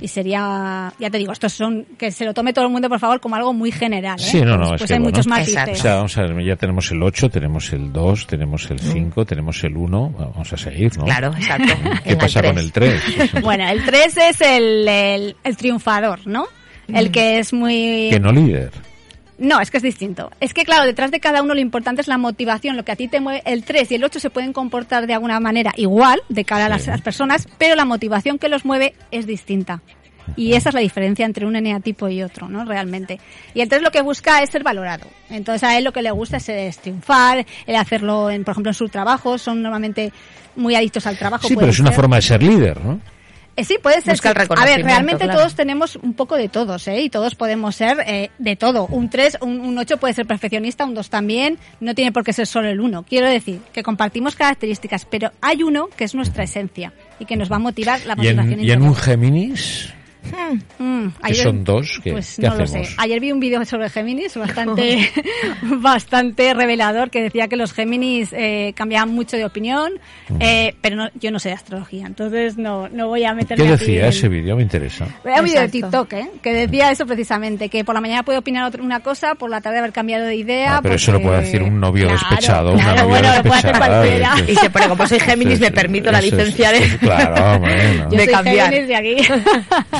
Y 0.00 0.08
sería, 0.08 0.92
ya 0.98 1.10
te 1.10 1.18
digo, 1.18 1.32
estos 1.32 1.52
son, 1.52 1.84
que 1.98 2.10
se 2.10 2.24
lo 2.24 2.34
tome 2.34 2.52
todo 2.52 2.64
el 2.64 2.70
mundo, 2.72 2.88
por 2.88 2.98
favor, 2.98 3.20
como 3.20 3.36
algo 3.36 3.52
muy 3.52 3.70
general. 3.70 4.18
¿eh? 4.18 4.22
Sí, 4.24 4.40
no, 4.40 4.56
no, 4.56 4.70
Pues 4.70 4.82
es 4.82 4.86
que 4.88 4.94
hay 4.94 5.00
bueno. 5.00 5.16
muchos 5.16 5.26
Exacto. 5.26 5.52
O 5.52 5.54
matices. 5.60 5.78
sea, 5.80 5.94
vamos 5.96 6.18
a 6.18 6.22
ver, 6.22 6.44
ya 6.44 6.56
tenemos 6.56 6.90
el 6.90 7.02
8, 7.02 7.28
tenemos 7.30 7.72
el 7.72 7.92
2, 7.92 8.26
tenemos 8.26 8.70
el 8.70 8.78
5, 8.80 9.24
tenemos 9.24 9.64
el 9.64 9.76
1, 9.76 10.10
vamos 10.18 10.52
a 10.52 10.56
seguir, 10.56 10.96
¿no? 10.98 11.04
Claro, 11.04 11.32
exacto. 11.36 11.72
¿Qué 12.04 12.16
pasa 12.16 12.42
con 12.42 12.58
el 12.58 12.72
3? 12.72 13.02
Bueno, 13.42 13.68
el 13.68 13.84
3 13.84 14.16
es 14.16 14.40
el, 14.40 14.88
el, 14.88 15.36
el 15.44 15.56
triunfador, 15.56 16.26
¿no? 16.26 16.46
El 16.88 17.10
que 17.10 17.38
es 17.38 17.52
muy... 17.52 18.08
que 18.10 18.18
no 18.20 18.32
líder. 18.32 18.70
No, 19.42 19.60
es 19.60 19.72
que 19.72 19.78
es 19.78 19.82
distinto. 19.82 20.30
Es 20.38 20.54
que, 20.54 20.64
claro, 20.64 20.84
detrás 20.84 21.10
de 21.10 21.18
cada 21.18 21.42
uno 21.42 21.52
lo 21.52 21.60
importante 21.60 22.00
es 22.00 22.06
la 22.06 22.16
motivación, 22.16 22.76
lo 22.76 22.84
que 22.84 22.92
a 22.92 22.96
ti 22.96 23.08
te 23.08 23.18
mueve. 23.18 23.42
El 23.44 23.64
3 23.64 23.90
y 23.90 23.96
el 23.96 24.04
8 24.04 24.20
se 24.20 24.30
pueden 24.30 24.52
comportar 24.52 25.08
de 25.08 25.14
alguna 25.14 25.40
manera 25.40 25.72
igual 25.76 26.22
de 26.28 26.44
cara 26.44 26.66
a 26.66 26.68
las, 26.68 26.86
personas, 27.02 27.48
pero 27.58 27.74
la 27.74 27.84
motivación 27.84 28.38
que 28.38 28.48
los 28.48 28.64
mueve 28.64 28.94
es 29.10 29.26
distinta. 29.26 29.82
Y 30.36 30.52
esa 30.52 30.68
es 30.68 30.76
la 30.76 30.80
diferencia 30.80 31.26
entre 31.26 31.44
un 31.44 31.56
eneatipo 31.56 32.08
y 32.08 32.22
otro, 32.22 32.48
¿no? 32.48 32.64
Realmente. 32.64 33.18
Y 33.52 33.62
el 33.62 33.68
3 33.68 33.82
lo 33.82 33.90
que 33.90 34.00
busca 34.00 34.44
es 34.44 34.50
ser 34.50 34.62
valorado. 34.62 35.08
Entonces 35.28 35.64
a 35.64 35.76
él 35.76 35.82
lo 35.82 35.92
que 35.92 36.02
le 36.02 36.12
gusta 36.12 36.36
es, 36.36 36.48
es 36.48 36.78
triunfar, 36.78 37.44
el 37.66 37.74
hacerlo, 37.74 38.30
en, 38.30 38.44
por 38.44 38.52
ejemplo, 38.52 38.70
en 38.70 38.74
su 38.74 38.88
trabajo. 38.88 39.38
Son 39.38 39.60
normalmente 39.60 40.12
muy 40.54 40.76
adictos 40.76 41.04
al 41.08 41.18
trabajo. 41.18 41.48
Sí, 41.48 41.56
pero 41.56 41.72
es 41.72 41.80
una 41.80 41.90
ser. 41.90 41.96
forma 41.96 42.14
de 42.14 42.22
ser 42.22 42.44
líder, 42.44 42.84
¿no? 42.84 43.00
Eh, 43.56 43.64
sí, 43.64 43.76
puede 43.82 44.00
ser. 44.00 44.14
Busca 44.14 44.30
el 44.30 44.46
sí. 44.46 44.54
A 44.56 44.64
ver, 44.64 44.82
realmente 44.82 45.24
claro. 45.24 45.40
todos 45.40 45.54
tenemos 45.54 45.96
un 45.96 46.14
poco 46.14 46.36
de 46.36 46.48
todos, 46.48 46.88
¿eh? 46.88 47.02
Y 47.02 47.10
todos 47.10 47.34
podemos 47.34 47.76
ser 47.76 47.98
eh, 48.06 48.30
de 48.38 48.56
todo. 48.56 48.86
Un 48.86 49.10
3, 49.10 49.38
un, 49.42 49.60
un 49.60 49.78
8 49.78 49.98
puede 49.98 50.14
ser 50.14 50.26
perfeccionista, 50.26 50.84
un 50.84 50.94
2 50.94 51.10
también. 51.10 51.58
No 51.80 51.94
tiene 51.94 52.12
por 52.12 52.24
qué 52.24 52.32
ser 52.32 52.46
solo 52.46 52.68
el 52.68 52.80
1. 52.80 53.04
Quiero 53.04 53.28
decir 53.28 53.60
que 53.72 53.82
compartimos 53.82 54.36
características, 54.36 55.04
pero 55.04 55.32
hay 55.40 55.62
uno 55.62 55.88
que 55.88 56.04
es 56.04 56.14
nuestra 56.14 56.44
esencia 56.44 56.92
y 57.18 57.26
que 57.26 57.36
nos 57.36 57.52
va 57.52 57.56
a 57.56 57.60
motivar 57.60 58.00
la 58.06 58.14
Y 58.14 58.16
motivación 58.16 58.52
en, 58.52 58.64
y 58.64 58.70
en 58.70 58.82
un. 58.82 58.94
Géminis, 58.94 59.92
Mm, 60.78 61.08
que 61.26 61.34
son 61.34 61.64
dos, 61.64 62.00
¿qué- 62.02 62.12
pues 62.12 62.36
qué 62.40 62.48
no 62.48 62.54
lo 62.56 62.66
sé. 62.66 62.82
Ayer 62.98 63.20
vi 63.20 63.32
un 63.32 63.40
vídeo 63.40 63.64
sobre 63.64 63.88
Géminis 63.90 64.36
bastante, 64.36 65.08
bastante 65.62 66.54
revelador 66.54 67.10
que 67.10 67.22
decía 67.22 67.48
que 67.48 67.56
los 67.56 67.72
Géminis 67.72 68.30
eh, 68.32 68.72
cambiaban 68.74 69.10
mucho 69.10 69.36
de 69.36 69.44
opinión, 69.44 69.92
eh, 70.40 70.74
pero 70.80 70.96
no, 70.96 71.08
yo 71.20 71.30
no 71.30 71.38
sé 71.38 71.48
de 71.50 71.54
astrología, 71.54 72.06
entonces 72.06 72.56
no, 72.56 72.88
no 72.88 73.08
voy 73.08 73.24
a 73.24 73.34
meterme 73.34 73.64
¿qué 73.64 73.70
decía 73.70 74.08
ese 74.08 74.28
vídeo? 74.28 74.56
Me 74.56 74.62
interesa. 74.62 75.06
Era 75.24 75.40
un 75.40 75.44
vídeo 75.44 75.60
de. 75.60 75.68
TikTok, 75.68 76.12
¿eh? 76.14 76.28
Que 76.42 76.52
decía 76.52 76.90
eso 76.90 77.06
precisamente, 77.06 77.68
que 77.68 77.84
por 77.84 77.94
la 77.94 78.00
mañana 78.00 78.22
puede 78.22 78.38
opinar 78.38 78.64
otra- 78.66 78.82
una 78.82 79.00
cosa, 79.00 79.34
por 79.34 79.50
la 79.50 79.60
tarde 79.60 79.78
haber 79.78 79.92
cambiado 79.92 80.26
de 80.26 80.36
idea. 80.36 80.76
Ah, 80.76 80.80
pero 80.82 80.94
eso 80.96 81.12
lo 81.12 81.18
porque- 81.18 81.28
puede 81.28 81.42
decir 81.44 81.62
un 81.62 81.80
novio 81.80 82.06
Claro, 82.08 82.20
despechado, 82.28 82.72
una 82.74 82.82
claro, 82.84 83.02
novia 83.02 83.20
bueno, 83.20 83.36
lo 83.36 83.42
puede 83.42 83.54
hacer 83.58 83.76
cualquiera. 83.78 84.34
Y 84.48 84.54
se 84.56 84.70
pone, 84.70 84.88
como 84.88 85.06
soy 85.06 85.20
Géminis, 85.20 85.54
Sí, 85.58 85.60
me 85.62 85.66
sí, 85.68 85.72
permito 85.72 86.10
la 86.12 86.20
licencia 86.20 86.72
de... 86.72 86.98
Claro, 86.98 87.60
bueno. 87.60 88.02
Yo 88.10 88.18
de 88.18 88.24
soy 88.24 88.32
cambiar. 88.34 88.70
Géminis 88.70 88.88
de 88.88 88.96
aquí. 88.96 89.16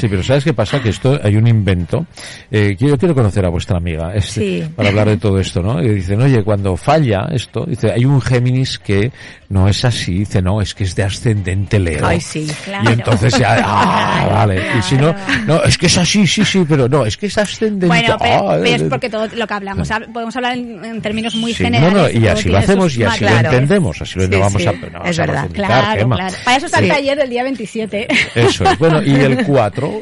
Sí, 0.00 0.08
pero 0.12 0.23
¿sabes 0.23 0.45
qué 0.45 0.52
pasa? 0.52 0.83
Que 0.83 0.90
esto 0.90 1.19
hay 1.23 1.37
un 1.37 1.47
invento. 1.47 2.04
Eh, 2.50 2.76
yo 2.78 2.99
quiero 2.99 3.14
conocer 3.14 3.47
a 3.47 3.49
vuestra 3.49 3.78
amiga 3.78 4.12
este, 4.14 4.33
Sí. 4.33 4.64
para 4.76 4.90
hablar 4.90 5.09
de 5.09 5.16
todo 5.16 5.40
esto, 5.40 5.62
¿no? 5.62 5.83
Y 5.83 5.88
dicen, 5.88 6.21
oye, 6.21 6.42
cuando 6.45 6.76
falla 6.76 7.28
esto, 7.33 7.64
dice, 7.64 7.90
hay 7.90 8.04
un 8.04 8.21
Géminis 8.21 8.78
que 8.78 9.11
no 9.49 9.69
es 9.69 9.85
así. 9.87 10.19
Dice, 10.19 10.42
no, 10.42 10.61
es 10.61 10.75
que 10.75 10.85
es 10.85 10.95
de 10.95 11.02
ascendente 11.04 11.78
Leo. 11.78 12.07
Ay, 12.07 12.21
sí. 12.21 12.47
Claro. 12.64 12.90
Y 12.90 12.92
entonces 12.92 13.38
ya, 13.38 13.57
ah, 13.64 14.21
Claro, 14.23 14.35
vale. 14.35 14.62
Y 14.78 14.83
si 14.83 14.97
no, 14.97 15.14
no, 15.47 15.62
es 15.62 15.78
que 15.78 15.87
es 15.87 15.97
así, 15.97 16.26
sí, 16.26 16.45
sí, 16.45 16.64
pero 16.69 16.88
no, 16.88 17.07
es 17.07 17.16
que 17.16 17.26
es 17.26 17.38
ascendente. 17.38 17.87
Bueno, 17.87 18.16
pero, 18.21 18.50
ah, 18.50 18.59
pero 18.62 18.76
es 18.76 18.83
eh, 18.83 18.87
porque 18.90 19.09
todo 19.09 19.26
lo 19.35 19.47
que 19.47 19.54
hablamos, 19.54 19.90
hab- 19.90 20.12
podemos 20.12 20.37
hablar 20.37 20.59
en, 20.59 20.85
en 20.85 21.00
términos 21.00 21.35
muy 21.35 21.52
sí, 21.54 21.64
generales. 21.64 21.95
no, 21.95 22.02
no, 22.02 22.11
y 22.11 22.26
así 22.26 22.49
lo 22.50 22.59
hacemos 22.59 22.97
y 22.97 23.04
así 23.04 23.25
lo 23.25 23.31
entendemos, 23.31 24.02
así 24.02 24.19
lo 24.21 24.38
vamos 24.38 24.66
a, 24.66 24.73
no 24.73 25.04
es 25.04 25.19
a 25.19 25.23
verdad. 25.23 25.40
profundizar, 25.49 25.52
Claro, 25.52 26.09
claro. 26.09 26.35
Para 26.45 26.57
eso 26.57 26.66
está 26.66 26.78
el 26.81 26.88
taller 26.88 27.19
del 27.19 27.31
día 27.31 27.42
27. 27.42 28.09
Eso 28.35 28.64
es. 28.64 28.78
Bueno, 28.78 29.02
y 29.02 29.14
el 29.14 29.45
4, 29.45 30.01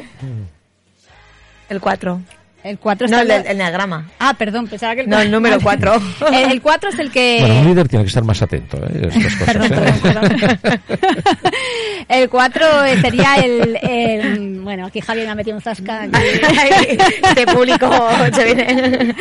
El 1.69 1.79
4. 1.81 2.21
El 2.63 2.77
4 2.77 3.07
No, 3.07 3.19
el, 3.21 3.27
del- 3.27 3.47
el 3.47 3.57
neagrama. 3.57 4.07
Ah, 4.19 4.35
perdón, 4.37 4.67
pensaba 4.67 4.93
que 4.93 5.01
el 5.01 5.09
No, 5.09 5.19
el 5.19 5.31
número 5.31 5.59
Vale. 5.61 5.81
4. 5.81 6.01
El, 6.31 6.51
el 6.51 6.61
4 6.61 6.89
es 6.89 6.99
el 6.99 7.11
que... 7.11 7.37
bueno, 7.39 7.59
un 7.61 7.65
líder 7.69 7.87
tiene 7.87 8.03
que 8.05 8.09
estar 8.09 8.23
más 8.23 8.39
atento, 8.41 8.77
¿eh? 8.77 9.01
a 9.03 9.07
Estas 9.07 9.35
cosas, 9.35 9.55
Perdón, 9.57 9.71
¿eh? 9.87 9.93
perdón, 10.03 10.59
perdón. 10.61 10.81
El 12.09 12.29
4 12.29 12.65
sería 13.01 13.35
el, 13.35 13.77
el- 13.81 14.59
Bueno, 14.61 14.87
aquí 14.87 14.99
Javier 15.01 15.25
me 15.27 15.31
ha 15.31 15.35
metido 15.35 15.55
un 15.55 15.61
zasca. 15.61 16.05
este 16.05 17.47
público 17.53 17.89
se 18.33 18.43
viene. 18.43 19.15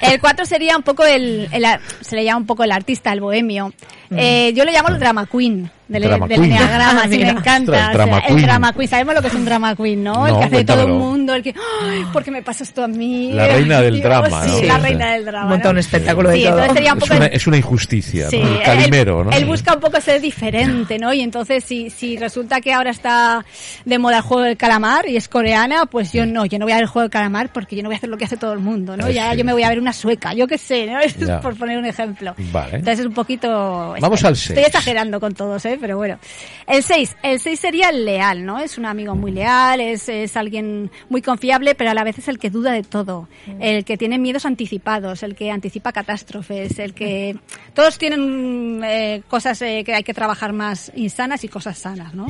El 0.00 0.20
4 0.20 0.46
sería 0.46 0.76
un 0.76 0.82
poco 0.84 1.04
el, 1.04 1.48
el 1.50 1.66
Se 2.02 2.14
le 2.14 2.24
llama 2.24 2.38
un 2.38 2.46
poco 2.46 2.62
el 2.64 2.70
artista, 2.72 3.12
el 3.12 3.20
bohemio. 3.20 3.72
Eh, 4.16 4.52
yo 4.54 4.64
lo 4.64 4.70
llamo 4.70 4.88
el 4.90 4.98
drama 5.00 5.26
queen. 5.26 5.70
Del, 5.86 6.02
Drama 6.02 6.26
del 6.26 6.40
queen. 6.40 6.52
enneagrama, 6.52 7.02
sí, 7.08 7.18
me 7.18 7.28
encanta. 7.28 7.72
Ostras, 7.72 7.82
O 7.82 7.84
sea, 7.84 7.92
drama 7.92 8.18
el 8.26 8.42
drama 8.42 8.72
queen. 8.72 8.88
Sabemos 8.88 9.14
lo 9.16 9.20
que 9.20 9.28
es 9.28 9.34
un 9.34 9.44
drama 9.44 9.76
queen, 9.76 10.02
¿no? 10.02 10.26
el 10.26 10.32
No, 10.32 10.38
que 10.38 10.44
hace 10.46 10.56
de 10.56 10.64
todo 10.64 10.82
el 10.82 10.92
mundo, 10.92 11.34
el 11.34 11.42
que. 11.42 11.54
¡Ay, 11.82 12.04
¿por 12.12 12.24
qué 12.24 12.30
me 12.30 12.42
pasa 12.42 12.64
esto 12.64 12.82
a 12.84 12.88
mí? 12.88 13.32
La 13.32 13.48
reina 13.48 13.80
del 13.82 13.94
Dios, 13.96 14.04
drama, 14.04 14.44
sí, 14.44 14.50
¿no? 14.62 14.62
la 14.68 14.76
Sí. 14.76 14.80
reina 14.80 15.12
del 15.12 15.24
drama. 15.26 15.48
Monta 15.50 15.68
un 15.70 15.78
espectáculo 15.78 16.30
de 16.30 16.36
Sí, 16.36 16.42
todo. 16.44 16.50
entonces 16.52 16.74
sería 16.74 16.92
un 16.92 16.98
Es 16.98 17.04
poco 17.04 17.16
una, 17.16 17.26
el- 17.26 17.32
es 17.34 17.46
una 17.46 17.56
injusticia, 17.58 18.30
Sí, 18.30 18.38
¿no? 18.38 18.46
El 18.48 18.54
él- 18.56 18.62
calimero, 18.62 19.24
¿no? 19.24 19.30
Él 19.32 19.44
busca 19.44 19.74
un 19.74 19.80
poco 19.80 20.00
ser 20.00 20.20
diferente, 20.22 20.98
¿no? 20.98 21.12
Y 21.12 21.20
entonces 21.20 21.62
si, 21.64 21.90
si 21.90 22.16
resulta 22.16 22.62
que 22.62 22.72
ahora 22.72 22.90
está 22.90 23.44
de 23.84 23.98
moda 23.98 24.16
el 24.18 24.22
juego 24.22 24.42
del 24.44 24.56
calamar 24.56 25.06
y 25.08 25.16
es 25.18 25.28
coreana, 25.28 25.84
pues 25.84 26.12
yo 26.12 26.24
no, 26.24 26.46
yo 26.46 26.58
no 26.58 26.64
voy 26.64 26.72
a 26.72 26.76
ver 26.76 26.84
el 26.84 26.88
juego 26.88 27.02
del 27.02 27.10
calamar 27.10 27.52
porque 27.52 27.76
yo 27.76 27.82
no 27.82 27.90
voy 27.90 27.96
a 27.96 27.98
hacer 27.98 28.08
lo 28.08 28.16
que 28.16 28.24
hace 28.24 28.38
todo 28.38 28.54
el 28.54 28.60
mundo, 28.60 28.96
¿no? 28.96 29.10
Ya 29.10 29.34
yo 29.34 29.44
me 29.44 29.52
voy 29.52 29.64
a 29.64 29.68
ver 29.68 29.78
una 29.78 29.92
sueca, 29.92 30.32
yo 30.32 30.46
qué 30.46 30.56
sé, 30.56 30.86
¿no? 30.86 30.98
Es 31.04 31.12
por 31.42 31.56
poner 31.56 31.76
un 31.76 31.84
ejemplo. 31.84 32.34
Vale. 32.50 32.76
Entonces 32.76 33.00
es 33.00 33.06
un 33.06 33.12
poquito... 33.14 33.94
Vamos 34.00 34.20
estoy- 34.20 34.28
al 34.28 34.32
Estoy 34.34 34.54
seis. 34.56 34.66
exagerando 34.68 35.20
con 35.20 35.34
todos, 35.34 35.62
¿eh? 35.66 35.73
Pero 35.80 35.96
bueno. 35.96 36.18
El 36.66 36.82
6. 36.82 37.16
El 37.22 37.40
6 37.40 37.60
sería 37.60 37.90
el 37.90 38.04
leal, 38.04 38.44
¿no? 38.44 38.58
Es 38.58 38.78
un 38.78 38.86
amigo 38.86 39.14
muy 39.14 39.32
leal, 39.32 39.80
es, 39.80 40.08
es 40.08 40.36
alguien 40.36 40.90
muy 41.08 41.22
confiable, 41.22 41.74
pero 41.74 41.90
a 41.90 41.94
la 41.94 42.04
vez 42.04 42.18
es 42.18 42.28
el 42.28 42.38
que 42.38 42.50
duda 42.50 42.72
de 42.72 42.82
todo. 42.82 43.28
El 43.60 43.84
que 43.84 43.96
tiene 43.96 44.18
miedos 44.18 44.46
anticipados, 44.46 45.22
el 45.22 45.34
que 45.34 45.50
anticipa 45.50 45.92
catástrofes, 45.92 46.78
el 46.78 46.94
que... 46.94 47.36
Todos 47.74 47.98
tienen 47.98 48.80
eh, 48.84 49.22
cosas 49.28 49.60
eh, 49.62 49.82
que 49.84 49.94
hay 49.94 50.02
que 50.02 50.14
trabajar 50.14 50.52
más 50.52 50.92
insanas 50.94 51.44
y 51.44 51.48
cosas 51.48 51.78
sanas, 51.78 52.14
¿no? 52.14 52.26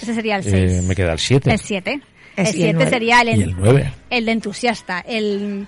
Ese 0.00 0.14
sería 0.14 0.36
el 0.36 0.44
6. 0.44 0.54
Eh, 0.54 0.82
me 0.86 0.94
queda 0.94 1.12
el 1.12 1.18
7. 1.18 1.50
El 1.50 1.58
7. 1.58 2.00
El 2.36 2.46
El 2.46 2.46
y 2.46 2.48
el 2.48 2.54
7 2.54 2.72
nueve. 2.74 2.90
sería 2.90 3.20
el, 3.22 3.28
Y 3.28 3.42
el 3.42 3.56
9. 3.58 3.92
el 4.10 4.24
de 4.24 4.32
entusiasta, 4.32 5.00
el, 5.00 5.66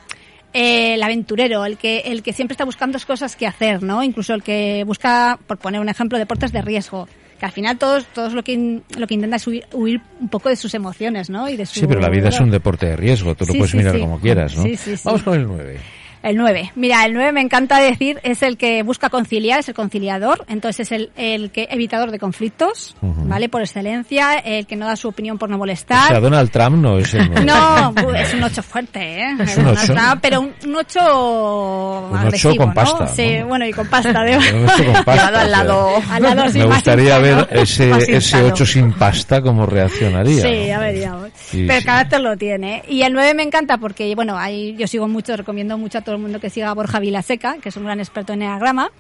eh, 0.53 0.95
el 0.95 1.03
aventurero, 1.03 1.65
el 1.65 1.77
que, 1.77 1.99
el 2.01 2.23
que 2.23 2.33
siempre 2.33 2.55
está 2.55 2.65
buscando 2.65 2.99
cosas 3.07 3.37
que 3.37 3.47
hacer, 3.47 3.83
¿no? 3.83 4.03
Incluso 4.03 4.35
el 4.35 4.43
que 4.43 4.83
busca, 4.87 5.39
por 5.47 5.59
poner 5.59 5.81
un 5.81 5.89
ejemplo, 5.89 6.19
deportes 6.19 6.53
de 6.53 6.63
riesgo. 6.63 7.09
Que 7.39 7.47
al 7.47 7.53
final 7.53 7.79
todos, 7.79 8.05
todos 8.07 8.35
lo 8.35 8.43
que, 8.43 8.81
lo 8.99 9.07
que 9.07 9.15
intenta 9.15 9.37
es 9.37 9.47
huir, 9.47 9.65
huir 9.73 10.01
un 10.21 10.29
poco 10.29 10.51
de 10.51 10.57
sus 10.57 10.75
emociones, 10.75 11.31
¿no? 11.31 11.49
Y 11.49 11.57
de 11.57 11.65
su 11.65 11.81
Sí, 11.81 11.87
pero 11.87 11.99
la 12.01 12.11
vida 12.11 12.29
es 12.29 12.39
un 12.39 12.51
deporte 12.51 12.87
de 12.87 12.97
riesgo, 12.97 13.35
tú 13.35 13.47
lo 13.47 13.53
Sí, 13.53 13.59
puedes 13.59 13.71
sí, 13.71 13.77
mirar 13.79 13.95
sí. 13.95 14.01
como 14.01 14.21
quieras, 14.21 14.55
¿no? 14.57 14.63
Sí, 14.65 14.77
sí, 14.77 14.97
sí. 14.97 15.03
Vamos 15.05 15.23
con 15.23 15.35
el 15.39 15.47
9. 15.47 15.79
El 16.23 16.37
9. 16.37 16.73
Mira, 16.75 17.05
el 17.07 17.15
9 17.15 17.33
me 17.33 17.41
encanta 17.41 17.79
decir, 17.79 18.21
es 18.23 18.43
el 18.43 18.57
que 18.59 18.83
busca 18.83 19.09
conciliar, 19.09 19.61
es 19.61 19.69
el 19.69 19.75
conciliador, 19.75 20.45
entonces 20.49 20.81
es 20.81 20.93
el, 20.93 21.11
el 21.17 21.51
que 21.51 21.67
evitador 21.71 22.11
de 22.11 22.19
conflictos, 22.19 22.95
Ujú. 23.01 23.25
¿vale? 23.27 23.49
Por 23.49 23.63
excelencia, 23.63 24.35
el 24.35 24.67
que 24.67 24.77
no 24.77 24.87
da 24.87 24.97
su 24.97 25.09
opinión 25.09 25.39
por 25.39 25.49
no 25.49 25.57
O 25.57 25.59
molestar. 25.59 26.09
sea, 26.09 26.21
Donald 26.21 26.51
Trump 26.51 26.77
no 26.77 26.99
es 26.99 27.15
el 27.15 27.27
9. 27.31 27.45
No, 27.47 27.95
bu- 27.95 28.15
es 28.21 28.35
un 28.35 28.43
8 28.43 28.63
fuerte, 28.63 29.01
¿eh? 29.23 29.37
Es 29.41 29.57
un 29.57 29.65
No 29.65 29.71
ocho. 29.71 29.81
está- 29.81 30.19
pero 30.21 30.41
un, 30.41 30.53
un 30.67 30.77
8 30.77 31.01
Un 31.01 32.13
ocho 32.13 32.17
agresivo, 32.19 32.57
con 32.57 32.69
¿no? 32.69 32.75
pasta, 32.75 33.07
Sí, 33.09 33.37
¿no? 33.39 33.47
bueno, 33.47 33.67
y 33.67 33.73
con 33.73 33.87
pasta. 33.89 34.23
De... 34.23 34.37
Un 34.61 34.69
ocho 34.69 34.85
con 34.93 35.05
pasta, 35.05 35.15
Llevado 35.15 35.39
al 35.39 35.47
o 35.47 35.49
sea, 35.49 35.65
lado. 35.65 35.89
Al 36.11 36.23
lado, 36.23 36.45
Me 36.53 36.65
gustaría 36.67 37.19
ver 37.19 37.49
ese, 37.51 37.87
Más 37.89 38.03
ese 38.03 38.13
insano. 38.15 38.47
8 38.49 38.67
sin 38.67 38.93
pasta, 38.93 39.41
cómo 39.43 39.67
reaccionaría. 39.67 40.43
Sí, 40.43 40.49
¿no? 40.61 40.67
ya 40.67 40.79
veríamos. 40.79 41.29
Sí, 41.35 41.63
Pero 41.63 41.75
el 41.75 41.81
sí. 41.81 41.87
carácter 41.87 42.21
lo 42.21 42.37
tiene. 42.37 42.83
Y 42.89 43.03
el 43.03 43.13
9 43.13 43.35
me 43.35 43.43
encanta 43.43 43.79
porque, 43.79 44.15
bueno, 44.15 44.37
ahí 44.37 44.75
yo 44.79 44.87
sigo 44.87 45.09
mucho, 45.09 45.37
recomiendo 45.37 45.79
mucho 45.79 45.99
a 45.99 46.01
todo 46.11 46.17
el 46.17 46.23
mundo 46.23 46.41
que 46.41 46.51
siga 46.51 46.71
a 46.71 46.75
Borja 46.75 46.99
Vilaseca, 46.99 47.59
que 47.59 47.69
es 47.69 47.77
un 47.77 47.85
gran 47.85 48.01
experto 48.01 48.33
en 48.33 48.43
enneagrama. 48.43 48.91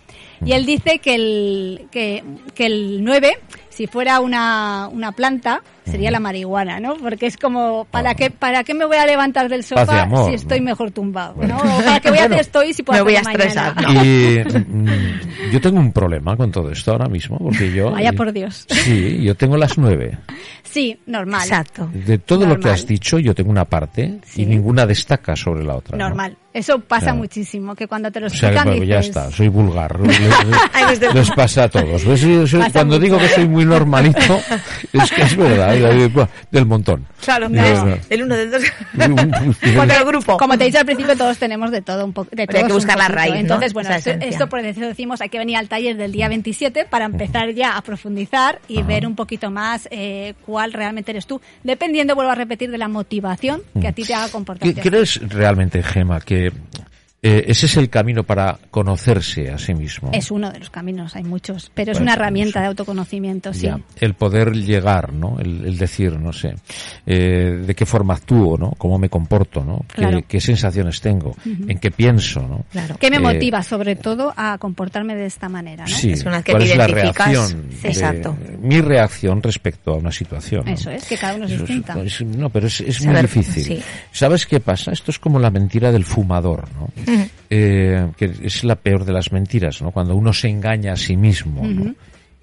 Y 0.45 0.53
él 0.53 0.65
dice 0.65 1.01
que 1.01 1.17
el, 1.17 1.89
que, 1.91 2.23
que 2.55 2.67
el 2.67 3.03
9, 3.03 3.37
si 3.81 3.87
fuera 3.87 4.21
una, 4.21 4.89
una 4.93 5.11
planta, 5.13 5.63
sería 5.87 6.11
la 6.11 6.21
marihuana, 6.21 6.79
¿no? 6.81 6.97
Porque 6.99 7.25
es 7.27 7.39
como, 7.39 7.87
¿para 7.91 8.11
Ah. 8.11 8.15
qué, 8.15 8.31
para 8.31 8.63
qué 8.63 8.75
me 8.75 8.85
voy 8.85 8.99
a 8.99 9.07
levantar 9.07 9.49
del 9.49 9.65
sofá 9.65 10.03
amor, 10.03 10.29
si 10.29 10.35
estoy 10.35 10.59
¿no? 10.61 10.67
mejor 10.67 10.91
tumbado? 10.91 11.33
Bueno. 11.37 11.57
¿no? 11.65 11.79
¿O 11.79 11.83
¿Para 11.83 11.99
qué 11.99 12.11
voy 12.11 12.19
a 12.19 12.25
hacer 12.27 12.41
esto 12.41 12.63
y 12.63 12.75
si 12.75 12.83
puedo 12.83 12.99
me 12.99 13.03
voy 13.11 13.17
a 13.17 13.21
estresar, 13.21 13.75
mañana? 13.77 13.95
¿no? 13.95 14.05
Y 14.05 14.45
mm, 14.45 15.51
yo 15.53 15.61
tengo 15.63 15.81
un 15.81 15.93
problema 15.93 16.37
con 16.37 16.51
todo 16.53 16.71
esto 16.71 16.93
ahora 16.93 17.07
mismo, 17.09 17.39
porque 17.39 17.73
yo... 17.73 17.91
Vaya 17.93 18.13
por 18.13 18.31
Dios. 18.35 18.67
Sí, 18.69 19.23
yo 19.23 19.35
tengo 19.35 19.57
las 19.57 19.79
9. 19.79 20.19
Sí, 20.63 21.01
normal. 21.07 21.41
Exacto. 21.43 21.89
De 21.95 22.19
todo 22.19 22.41
lo 22.41 22.57
que 22.57 22.69
Normal. 22.69 22.75
has 22.75 22.87
dicho, 22.87 23.19
yo 23.19 23.35
tengo 23.35 23.51
una 23.51 23.65
parte 23.65 24.19
Sí. 24.27 24.43
y 24.43 24.47
ninguna 24.47 24.85
destaca 24.85 25.35
sobre 25.35 25.65
la 25.65 25.77
otra. 25.77 25.97
¿no? 25.97 26.05
Normal. 26.05 26.37
Eso 26.53 26.81
pasa 26.81 27.07
Claro. 27.07 27.19
muchísimo, 27.19 27.75
que 27.77 27.87
cuando 27.87 28.11
te 28.11 28.21
lo 28.21 28.27
O 28.27 28.31
sea, 28.31 28.51
explican 28.51 28.65
que, 28.65 28.71
bueno, 28.81 28.85
ya 28.85 28.97
dices... 28.99 29.17
está, 29.17 29.31
soy 29.31 29.49
vulgar. 29.49 29.99
Les, 30.01 30.19
desde- 31.01 31.15
les 31.15 31.31
pasa 31.31 31.65
a 31.65 31.69
todos. 31.69 32.05
¿Ves? 32.05 32.21
Yo 32.21 32.47
soy- 32.47 32.61
Pasa 32.61 32.73
cuando 32.73 32.97
mucho. 32.97 33.05
digo 33.05 33.19
que 33.19 33.29
soy 33.29 33.49
muy 33.49 33.65
normalito, 33.71 34.41
es 34.93 35.11
que 35.11 35.23
es 35.23 35.37
verdad, 35.37 36.29
del 36.51 36.67
montón. 36.67 37.07
Claro, 37.25 37.49
No, 37.49 37.63
el 38.09 38.23
uno 38.23 38.37
del 38.37 38.51
dos. 38.51 38.63
Porque 39.77 39.95
el 39.97 40.05
grupo. 40.05 40.37
Como 40.37 40.57
te 40.59 40.65
he 40.65 40.67
dicho 40.67 40.79
al 40.79 40.85
principio, 40.87 41.17
todos 41.17 41.39
tenemos 41.39 41.71
de 41.71 41.81
todo 41.83 42.05
un 42.05 42.13
poco. 42.13 42.31
Hay 42.37 42.47
que 42.47 42.73
buscar 42.73 42.99
la 42.99 43.09
raíz, 43.09 43.33
¿no? 43.35 43.41
Entonces, 43.41 43.73
bueno, 43.73 43.91
esto, 43.91 44.49
por 44.49 44.59
eso 44.61 44.81
decimos 44.81 45.21
hay 45.21 45.29
que 45.29 45.39
venir 45.39 45.57
al 45.57 45.69
taller 45.69 45.97
del 45.97 46.13
día 46.13 46.29
27 46.29 46.85
para 46.85 47.05
empezar 47.05 47.51
ya 47.53 47.77
a 47.77 47.83
profundizar 47.83 48.61
y 48.69 48.83
ver 48.83 49.07
un 49.07 49.15
poquito 49.17 49.51
más 49.51 49.89
eh, 49.91 50.35
cuál 50.45 50.73
realmente 50.73 51.11
eres 51.13 51.27
tú, 51.27 51.41
dependiendo, 51.63 52.15
vuelvo 52.15 52.33
a 52.33 52.35
repetir, 52.35 52.71
de 52.71 52.79
la 52.79 52.89
motivación 52.89 53.63
que 53.81 53.89
a 53.89 53.93
ti 53.93 54.03
te 54.05 54.15
haga 54.15 54.27
¿Qué- 54.27 54.33
comportarte. 54.33 54.81
¿Crees 54.81 55.21
realmente, 55.29 55.83
Gema, 55.83 56.21
que 56.21 56.53
eh, 57.23 57.45
ese 57.49 57.67
es 57.67 57.77
el 57.77 57.91
camino 57.91 58.23
para 58.25 58.59
conocerse 58.71 59.51
a 59.51 59.59
sí 59.59 59.75
mismo? 59.75 60.11
Es 60.13 60.31
uno 60.31 60.51
de 60.51 60.59
los 60.59 60.71
caminos, 60.71 61.15
hay 61.17 61.23
muchos, 61.25 61.71
pero 61.75 61.93
es 61.93 62.01
una 62.01 62.15
herramienta 62.15 62.61
de 62.61 62.67
autoconocimiento, 62.69 63.53
sí. 63.53 63.63
Ya, 63.67 63.79
el 64.01 64.15
poder 64.15 64.53
llegar, 64.55 65.13
¿no? 65.13 65.39
El, 65.39 65.65
el 65.67 65.77
decir, 65.79 66.13
no 66.19 66.33
sé, 66.33 66.55
eh, 67.07 67.63
de 67.67 67.75
qué 67.75 67.85
forma 67.85 68.15
actúo, 68.15 68.57
¿no? 68.57 68.71
Cómo 68.79 68.99
me 68.99 69.09
comporto, 69.09 69.63
¿no? 69.65 69.85
Qué, 69.89 70.01
Claro. 70.01 70.21
qué 70.27 70.41
sensaciones 70.41 71.01
tengo, 71.01 71.37
en 71.45 71.79
qué 71.79 71.91
pienso, 71.91 72.41
¿no? 72.41 72.65
Claro. 72.73 72.97
¿Qué 72.99 73.11
me 73.11 73.17
Eh, 73.17 73.21
motiva, 73.21 73.63
sobre 73.63 73.97
todo, 73.97 74.33
a 74.37 74.57
comportarme 74.59 75.15
de 75.15 75.27
esta 75.27 75.49
manera, 75.49 75.85
no? 75.85 75.95
Sí, 75.95 76.13
Es 76.13 76.25
una 76.25 76.43
que 76.43 76.53
¿cuál 76.53 76.65
te 76.65 76.71
es 76.73 76.77
la 76.79 76.87
reacción? 76.87 77.47
Sí. 77.71 77.79
de- 77.83 77.89
Exacto. 77.89 78.37
mi 78.63 78.81
reacción 78.81 79.43
respecto 79.43 79.93
a 79.93 79.97
una 79.97 80.11
situación. 80.13 80.65
¿no? 80.65 80.73
Eso 80.73 80.91
es, 80.91 81.05
que 81.07 81.17
cada 81.19 81.35
uno 81.35 81.45
es 81.45 81.53
Eso 81.53 81.61
distinta. 81.67 82.01
es- 82.03 82.23
no, 82.23 82.49
pero 82.49 82.67
es, 82.67 82.81
es 82.81 83.05
muy 83.05 83.15
difícil. 83.21 83.63
sí. 83.65 83.83
¿Sabes 84.13 84.47
qué 84.47 84.61
pasa? 84.61 84.91
Esto 84.93 85.11
es 85.11 85.19
como 85.19 85.39
la 85.39 85.51
mentira 85.51 85.93
del 85.93 86.05
fumador, 86.05 86.65
¿no? 86.75 86.89
Eh, 87.49 88.09
que 88.17 88.33
es 88.43 88.65
la 88.65 88.77
peor 88.77 89.05
de 89.05 89.13
las 89.13 89.33
mentiras, 89.33 89.83
¿no? 89.83 89.91
Cuando 89.91 90.15
uno 90.15 90.33
se 90.33 90.49
engaña 90.49 90.93
a 90.93 90.97
sí 90.97 91.17
mismo, 91.17 91.67
¿no? 91.67 91.95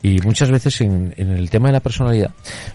Y 0.03 0.19
muchas 0.21 0.51
veces 0.51 0.79
en, 0.81 1.11
en 1.17 1.31
el 1.31 1.49
tema 1.49 1.69
de 1.69 1.73
la 1.73 1.79
personalidad, 1.79 2.29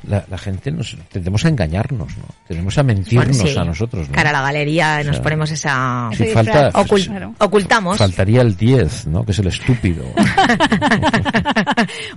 la, 0.08 0.24
la 0.28 0.36
gente 0.38 0.72
nos 0.72 0.96
tendemos 1.10 1.44
a 1.44 1.48
engañarnos, 1.50 2.16
¿no? 2.18 2.24
Tendemos 2.48 2.76
a 2.78 2.82
mentirnos 2.82 3.36
Bueno, 3.36 3.50
sí. 3.52 3.56
a 3.58 3.64
nosotros, 3.64 4.08
¿no? 4.08 4.14
Cara 4.14 4.30
a 4.30 4.32
la 4.32 4.42
galería 4.42 5.04
nos 5.04 5.16
sea, 5.16 5.22
ponemos 5.22 5.50
esa... 5.52 6.10
Falta. 6.34 6.72
Ocul- 6.72 7.06
Claro. 7.06 7.34
Ocultamos. 7.38 7.96
faltaría 7.98 8.40
el 8.42 8.56
10, 8.56 9.06
¿no? 9.06 9.24
Que 9.24 9.30
es 9.32 9.38
el 9.38 9.46
estúpido. 9.46 10.04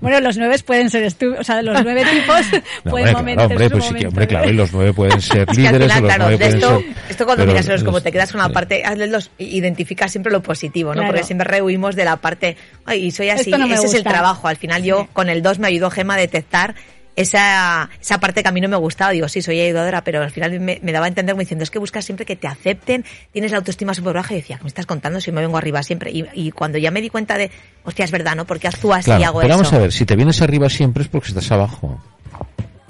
bueno, 0.02 0.20
los 0.22 0.38
nueve 0.38 0.58
pueden 0.66 0.90
ser 0.90 1.04
estu- 1.06 1.38
o 1.40 1.44
sea, 1.44 1.62
los 1.62 1.84
nueve 1.84 2.04
tipos 2.04 2.42
No, 2.84 2.92
pueden 2.92 3.16
hombre, 3.16 3.36
momentos, 3.36 3.48
claro, 3.48 3.54
hombre, 3.54 3.70
pues 3.70 3.84
sí 3.86 3.94
que, 3.94 4.08
hombre, 4.08 4.22
de- 4.22 4.28
claro, 4.28 4.50
y 4.50 4.54
los 4.54 4.74
nueve 4.74 4.94
pueden 4.94 5.22
ser 5.22 5.48
Es 5.50 5.58
líderes, 5.58 5.82
final, 5.84 5.98
o 5.98 6.02
los 6.02 6.16
claro, 6.16 6.24
nueve 6.24 6.38
de 6.38 6.38
pueden 6.38 6.56
esto, 6.56 6.80
ser... 6.96 7.12
esto 7.12 7.26
cuando 7.26 7.44
pero 7.44 7.52
miras 7.54 7.68
los, 7.68 7.84
como 7.84 8.02
te 8.02 8.12
quedas 8.12 8.32
con 8.32 8.42
la 8.42 8.50
parte, 8.50 8.84
los, 9.08 9.30
identificas 9.38 10.12
siempre 10.12 10.32
lo 10.32 10.42
positivo, 10.42 10.90
¿no? 10.90 10.96
Claro. 11.02 11.08
Porque 11.10 11.24
siempre 11.24 11.48
rehuimos 11.48 11.96
de 11.96 12.06
la 12.06 12.18
parte, 12.18 12.58
ay, 12.86 13.06
y 13.06 13.12
soy 13.12 13.30
así, 13.30 13.52
ese 13.52 13.74
es 13.74 13.84
el 13.94 14.00
gusta. 14.00 14.10
trabajo. 14.10 14.48
Al 14.48 14.58
final 14.58 14.84
yo, 14.84 14.95
con 15.14 15.30
el 15.30 15.42
2 15.42 15.60
me 15.60 15.68
ayudó 15.68 15.90
Gema 15.90 16.16
a 16.16 16.18
detectar 16.18 16.76
esa, 17.16 17.90
esa 18.02 18.20
parte 18.20 18.44
que 18.44 18.50
a 18.50 18.52
mí 18.52 18.60
no 18.62 18.68
me 18.68 18.76
gustaba. 18.76 19.12
Digo, 19.12 19.28
sí, 19.30 19.42
soy 19.42 19.60
ayudadora, 19.62 20.04
pero 20.04 20.22
al 20.22 20.32
final 20.32 20.60
me, 20.60 20.80
me 20.82 20.92
daba 20.92 21.06
a 21.06 21.08
entender 21.08 21.34
como 21.34 21.42
diciendo, 21.42 21.64
es 21.64 21.72
que 21.72 21.80
buscas 21.80 22.04
siempre 22.04 22.26
que 22.26 22.36
te 22.36 22.48
acepten, 22.48 23.06
tienes 23.32 23.52
la 23.52 23.58
autoestima 23.58 23.94
súper 23.94 24.16
baja. 24.16 24.34
Y 24.34 24.38
decía, 24.38 24.58
¿qué 24.58 24.64
me 24.64 24.68
estás 24.68 24.86
contando 24.86 25.22
si 25.22 25.32
me 25.32 25.42
vengo 25.42 25.58
arriba 25.58 25.82
siempre? 25.84 26.12
Y, 26.12 26.26
y 26.34 26.52
cuando 26.52 26.78
ya 26.78 26.92
me 26.92 27.02
di 27.02 27.10
cuenta 27.10 27.38
de, 27.38 27.52
hostia, 27.84 28.04
es 28.06 28.12
verdad, 28.12 28.36
¿no? 28.36 28.46
Porque 28.46 28.68
actúo 28.68 28.94
así 28.94 29.12
y 29.12 29.16
Claro, 29.16 29.26
hago 29.26 29.40
pero 29.42 29.54
eso. 29.54 29.64
vamos 29.64 29.74
a 29.74 29.80
ver, 29.80 29.92
si 29.94 30.06
te 30.06 30.16
vienes 30.16 30.42
arriba 30.42 30.70
siempre 30.70 31.04
es 31.04 31.10
porque 31.10 31.30
estás 31.30 31.50
abajo. 31.52 32.02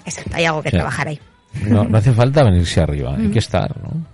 Exacto, 0.05 0.31
hay 0.35 0.45
algo 0.45 0.63
que 0.63 0.71
trabajar 0.71 1.07
ahí. 1.07 1.19
No, 1.67 1.83
no 1.85 1.97
hace 1.97 2.11
falta 2.11 2.43
venirse 2.43 2.81
arriba, 2.81 3.15
hay 3.17 3.29
que 3.29 3.39
estar, 3.39 3.75
¿no? 3.81 4.05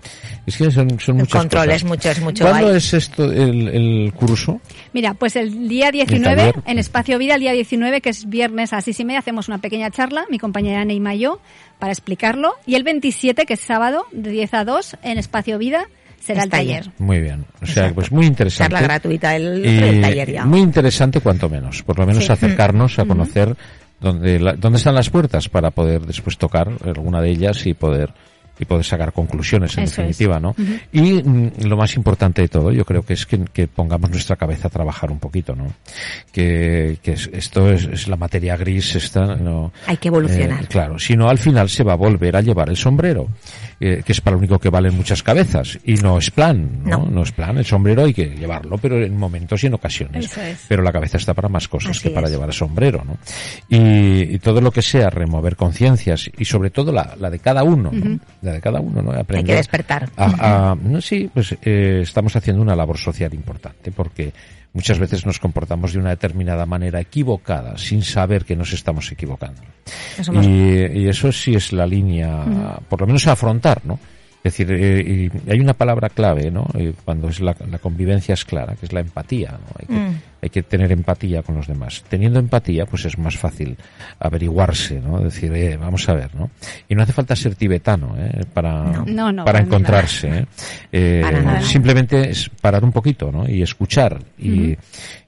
Es 0.45 0.57
que 0.57 0.71
son, 0.71 0.99
son 0.99 1.17
muchas 1.17 1.39
control 1.41 1.65
cosas. 1.65 1.75
es 1.75 1.83
mucho, 1.87 2.09
es 2.09 2.21
mucho. 2.21 2.43
¿Cuándo 2.45 2.75
es 2.75 2.93
esto, 2.93 3.25
el, 3.31 3.67
el 3.67 4.13
curso? 4.13 4.59
Mira, 4.91 5.13
pues 5.13 5.35
el 5.35 5.67
día 5.69 5.91
19, 5.91 6.35
taller. 6.35 6.55
en 6.65 6.79
Espacio 6.79 7.17
Vida, 7.19 7.35
el 7.35 7.41
día 7.41 7.51
19, 7.51 8.01
que 8.01 8.09
es 8.09 8.27
viernes 8.27 8.73
a 8.73 8.77
las 8.77 8.85
seis 8.85 8.99
y 8.99 9.05
media, 9.05 9.19
hacemos 9.19 9.47
una 9.47 9.59
pequeña 9.59 9.91
charla, 9.91 10.25
mi 10.31 10.39
compañera 10.39 10.83
Neima 10.83 11.13
y 11.13 11.19
yo, 11.19 11.39
para 11.77 11.91
explicarlo. 11.91 12.53
Y 12.65 12.75
el 12.75 12.83
27, 12.83 13.45
que 13.45 13.53
es 13.53 13.59
sábado, 13.59 14.05
de 14.11 14.31
10 14.31 14.53
a 14.55 14.65
2, 14.65 14.97
en 15.03 15.17
Espacio 15.19 15.57
Vida, 15.59 15.85
será 16.19 16.43
el 16.43 16.49
taller. 16.49 16.85
taller. 16.85 16.93
Muy 16.99 17.19
bien. 17.19 17.45
O 17.61 17.65
sea, 17.65 17.83
Exacto. 17.83 17.95
pues 17.95 18.11
muy 18.11 18.25
interesante. 18.25 18.73
Charla 18.73 18.87
gratuita 18.87 19.35
el, 19.35 19.63
Y 19.65 19.69
el 19.77 20.01
taller 20.01 20.31
ya. 20.31 20.45
Muy 20.45 20.59
interesante 20.61 21.19
cuanto 21.21 21.49
menos. 21.49 21.83
Por 21.83 21.99
lo 21.99 22.05
menos 22.07 22.25
Sí. 22.25 22.31
acercarnos 22.31 22.97
a 22.99 23.05
conocer 23.05 23.55
dónde, 23.99 24.39
la- 24.39 24.53
dónde 24.53 24.77
están 24.79 24.95
las 24.95 25.09
puertas 25.11 25.49
para 25.49 25.69
poder 25.71 26.01
después 26.01 26.37
tocar 26.37 26.67
alguna 26.83 27.21
de 27.21 27.29
ellas 27.29 27.65
y 27.67 27.73
poder 27.75 28.11
y 28.59 28.65
poder 28.65 28.85
sacar 28.85 29.11
conclusiones 29.11 29.75
en 29.77 29.83
Eso 29.85 30.01
es. 30.01 30.07
definitiva, 30.07 30.39
¿no? 30.39 30.55
Y 30.91 31.21
mm, 31.23 31.51
lo 31.65 31.77
más 31.77 31.95
importante 31.95 32.41
de 32.43 32.47
todo, 32.47 32.71
yo 32.71 32.85
creo 32.85 33.01
que 33.03 33.13
es 33.13 33.25
que, 33.25 33.39
que 33.51 33.67
pongamos 33.67 34.09
nuestra 34.11 34.35
cabeza 34.35 34.67
a 34.67 34.71
trabajar 34.71 35.09
un 35.11 35.19
poquito, 35.19 35.55
¿no? 35.55 35.65
Que, 36.31 36.97
que 37.01 37.13
es- 37.13 37.29
esto 37.33 37.71
es, 37.71 37.85
es 37.85 38.07
la 38.07 38.15
materia 38.15 38.55
gris, 38.57 38.95
esta, 38.95 39.35
¿no? 39.35 39.71
Hay 39.87 39.97
que 39.97 40.09
evolucionar. 40.09 40.63
Eh, 40.63 40.67
claro, 40.67 40.99
si 40.99 41.15
no 41.15 41.29
al 41.29 41.37
final 41.37 41.69
se 41.69 41.83
va 41.83 41.93
a 41.93 41.95
volver 41.97 42.35
a 42.35 42.41
llevar 42.41 42.69
el 42.69 42.77
sombrero, 42.77 43.27
eh, 43.79 44.03
que 44.05 44.11
es 44.11 44.21
para 44.21 44.33
lo 44.35 44.39
único 44.39 44.59
que 44.59 44.69
valen 44.69 44.95
muchas 44.95 45.23
cabezas 45.23 45.79
y 45.83 45.95
no 45.95 46.17
es 46.19 46.29
plan, 46.31 46.83
¿no? 46.85 47.05
No. 47.09 47.23
es 47.23 47.31
plan, 47.31 47.57
el 47.57 47.65
sombrero 47.65 48.03
hay 48.05 48.13
que 48.13 48.25
llevarlo, 48.27 48.77
pero 48.77 49.03
en 49.03 49.17
momentos 49.17 49.63
y 49.63 49.67
en 49.67 49.73
ocasiones. 49.73 50.25
Eso 50.25 50.41
es. 50.41 50.65
Pero 50.67 50.83
la 50.83 50.91
cabeza 50.91 51.17
está 51.17 51.33
para 51.33 51.49
más 51.49 51.67
cosas 51.67 51.91
Así 51.97 52.09
que 52.09 52.13
para 52.13 52.29
llevar 52.29 52.49
el 52.49 52.53
sombrero, 52.55 53.03
¿no? 53.05 53.17
Y, 53.69 54.35
y 54.35 54.39
todo 54.39 54.61
lo 54.61 54.71
que 54.71 54.81
sea 54.81 55.09
remover 55.09 55.55
conciencias 55.55 56.29
y 56.37 56.45
sobre 56.45 56.69
todo 56.69 56.91
la, 56.91 57.15
la 57.19 57.29
de 57.29 57.39
cada 57.39 57.63
uno, 57.63 57.91
¿no? 57.91 58.19
La 58.41 58.53
de 58.53 58.61
cada 58.61 58.79
uno, 58.79 59.01
¿no? 59.01 59.11
Hay 59.11 59.19
Aprender 59.19 59.45
que 59.45 59.55
despertar. 59.55 60.09
a- 60.17 60.71
a- 60.71 60.75
no, 60.75 60.99
sí, 61.01 61.29
pues 61.33 61.55
eh, 61.61 61.99
estamos 62.01 62.35
haciendo 62.35 62.61
una 62.61 62.75
labor 62.75 62.97
social 62.97 63.33
importante 63.33 63.91
porque 63.91 64.33
muchas 64.73 64.97
veces 64.99 65.25
nos 65.25 65.37
comportamos 65.39 65.93
de 65.93 65.99
una 65.99 66.09
determinada 66.11 66.65
manera 66.65 66.99
equivocada 66.99 67.77
sin 67.77 68.01
saber 68.03 68.45
que 68.45 68.55
nos 68.55 68.73
estamos 68.73 69.11
equivocando. 69.11 69.61
Y, 70.43 71.01
y 71.01 71.07
eso 71.09 71.31
sí 71.31 71.53
es 71.53 71.71
la 71.73 71.85
línea, 71.85 72.79
por 72.89 73.01
lo 73.01 73.07
menos 73.07 73.27
a 73.27 73.33
afrontar, 73.33 73.81
¿no? 73.85 73.99
Es 74.43 74.53
decir, 74.57 74.71
eh, 74.71 75.29
y 75.45 75.51
hay 75.51 75.59
una 75.59 75.73
palabra 75.73 76.09
clave, 76.09 76.49
¿no? 76.49 76.65
Eh, 76.73 76.93
cuando 77.05 77.29
es 77.29 77.39
la, 77.41 77.55
la 77.69 77.77
convivencia 77.77 78.33
es 78.33 78.43
clara, 78.43 78.73
que 78.75 78.87
es 78.87 78.91
la 78.93 79.01
empatía, 79.01 79.51
¿no? 79.51 79.67
Hay 79.77 79.85
que, 79.85 79.93
Mm. 79.93 80.21
Hay 80.41 80.49
que 80.49 80.63
tener 80.63 80.91
empatía 80.91 81.43
con 81.43 81.55
los 81.55 81.67
demás. 81.67 82.03
Teniendo 82.09 82.39
empatía, 82.39 82.85
pues 82.85 83.05
es 83.05 83.17
más 83.17 83.37
fácil 83.37 83.77
averiguarse, 84.19 84.99
¿no? 84.99 85.19
Decir, 85.19 85.53
eh, 85.53 85.77
vamos 85.77 86.07
a 86.09 86.13
ver, 86.13 86.33
¿no? 86.35 86.49
Y 86.87 86.95
no 86.95 87.03
hace 87.03 87.13
falta 87.13 87.35
ser 87.35 87.55
tibetano, 87.55 88.15
¿eh? 88.17 88.41
Para, 88.53 88.83
No. 88.83 89.05
No, 89.05 89.31
no, 89.31 89.45
para 89.45 89.59
encontrarse, 89.59 90.27
¿eh? 90.39 90.45
Eh, 90.93 91.19
Para 91.21 91.41
nada. 91.41 91.61
Simplemente 91.61 92.29
es 92.29 92.49
parar 92.49 92.83
un 92.83 92.91
poquito, 92.91 93.31
¿no? 93.31 93.47
Y 93.47 93.61
escuchar 93.61 94.19
y, 94.37 94.75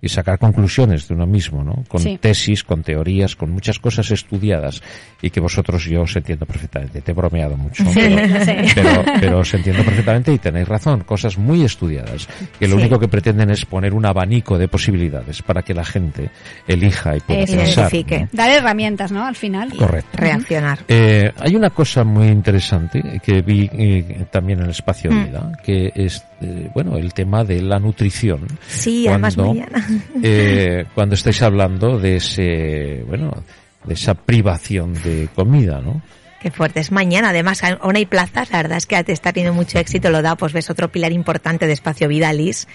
y 0.01 0.09
sacar 0.09 0.37
conclusiones 0.37 1.07
de 1.07 1.13
uno 1.13 1.25
mismo, 1.25 1.63
¿no? 1.63 1.83
Con 1.87 2.01
Sí. 2.01 2.17
tesis, 2.19 2.63
con 2.65 2.83
teorías, 2.83 3.35
con 3.37 3.49
muchas 3.51 3.79
cosas 3.79 4.11
estudiadas 4.11 4.81
y 5.21 5.29
que 5.29 5.39
vosotros 5.39 5.85
yo 5.85 6.01
os 6.01 6.15
entiendo 6.15 6.45
perfectamente. 6.45 7.01
Te 7.01 7.11
he 7.11 7.13
bromeado 7.13 7.55
mucho. 7.55 7.85
Sí, 7.85 7.99
pero, 8.03 8.43
sé. 8.45 8.65
pero, 8.75 9.03
pero 9.21 9.39
os 9.39 9.53
entiendo 9.53 9.83
perfectamente 9.83 10.33
y 10.33 10.37
tenéis 10.39 10.67
razón. 10.67 11.01
Cosas 11.05 11.37
muy 11.37 11.63
estudiadas 11.63 12.27
que 12.59 12.67
lo 12.67 12.75
Sí. 12.75 12.81
único 12.81 12.99
que 12.99 13.07
pretenden 13.07 13.49
es 13.51 13.65
poner 13.65 13.93
un 13.93 14.05
abanico 14.05 14.57
de 14.57 14.67
posibilidades 14.67 15.02
para 15.45 15.61
que 15.61 15.73
la 15.73 15.83
gente 15.85 16.29
elija 16.67 17.15
y 17.17 17.19
pueda 17.21 17.39
Eso. 17.41 17.55
pensar. 17.57 17.77
Identifique. 17.93 18.19
¿no? 18.21 18.29
Dar 18.31 18.49
herramientas, 18.51 19.11
¿no? 19.11 19.25
Al 19.25 19.35
final. 19.35 19.71
Correcto. 19.77 20.09
Reaccionar. 20.17 20.79
Eh, 20.87 21.31
hay 21.39 21.55
una 21.55 21.69
cosa 21.69 22.03
muy 22.03 22.27
interesante 22.27 23.21
que 23.23 23.41
vi 23.41 23.69
eh, 23.73 24.25
también 24.31 24.59
en 24.59 24.65
el 24.65 24.71
espacio 24.71 25.11
Mm. 25.11 25.25
vida, 25.25 25.51
que 25.63 25.91
es, 25.95 26.23
eh, 26.41 26.69
bueno, 26.73 26.97
el 26.97 27.13
tema 27.13 27.43
de 27.43 27.61
la 27.61 27.79
nutrición. 27.79 28.47
Sí, 28.67 29.07
además 29.07 29.37
mañana. 29.37 29.85
eh, 30.23 30.85
cuando 30.93 31.15
estáis 31.15 31.41
hablando 31.41 31.99
de 31.99 32.15
ese, 32.17 33.03
bueno, 33.07 33.31
de 33.85 33.93
esa 33.93 34.13
privación 34.13 34.93
de 35.03 35.27
comida, 35.35 35.79
¿no? 35.81 36.01
Qué 36.43 36.51
fuerte. 36.51 36.81
Es 36.81 36.91
mañana, 36.91 37.29
además, 37.29 37.63
aún 37.63 37.95
hay 37.95 38.05
plazas. 38.05 38.51
La 38.51 38.57
verdad 38.57 38.77
es 38.77 38.85
que 38.85 39.01
te 39.05 39.13
está 39.13 39.31
teniendo 39.31 39.55
mucho 39.55 39.79
éxito. 39.79 40.09
Lo 40.09 40.21
da, 40.21 40.35
pues 40.35 40.51
ves 40.51 40.69
otro 40.69 40.91
pilar 40.91 41.13
importante 41.13 41.67
de 41.67 41.71
Espacio 41.71 42.09
Vida, 42.09 42.33
Liz, 42.33 42.67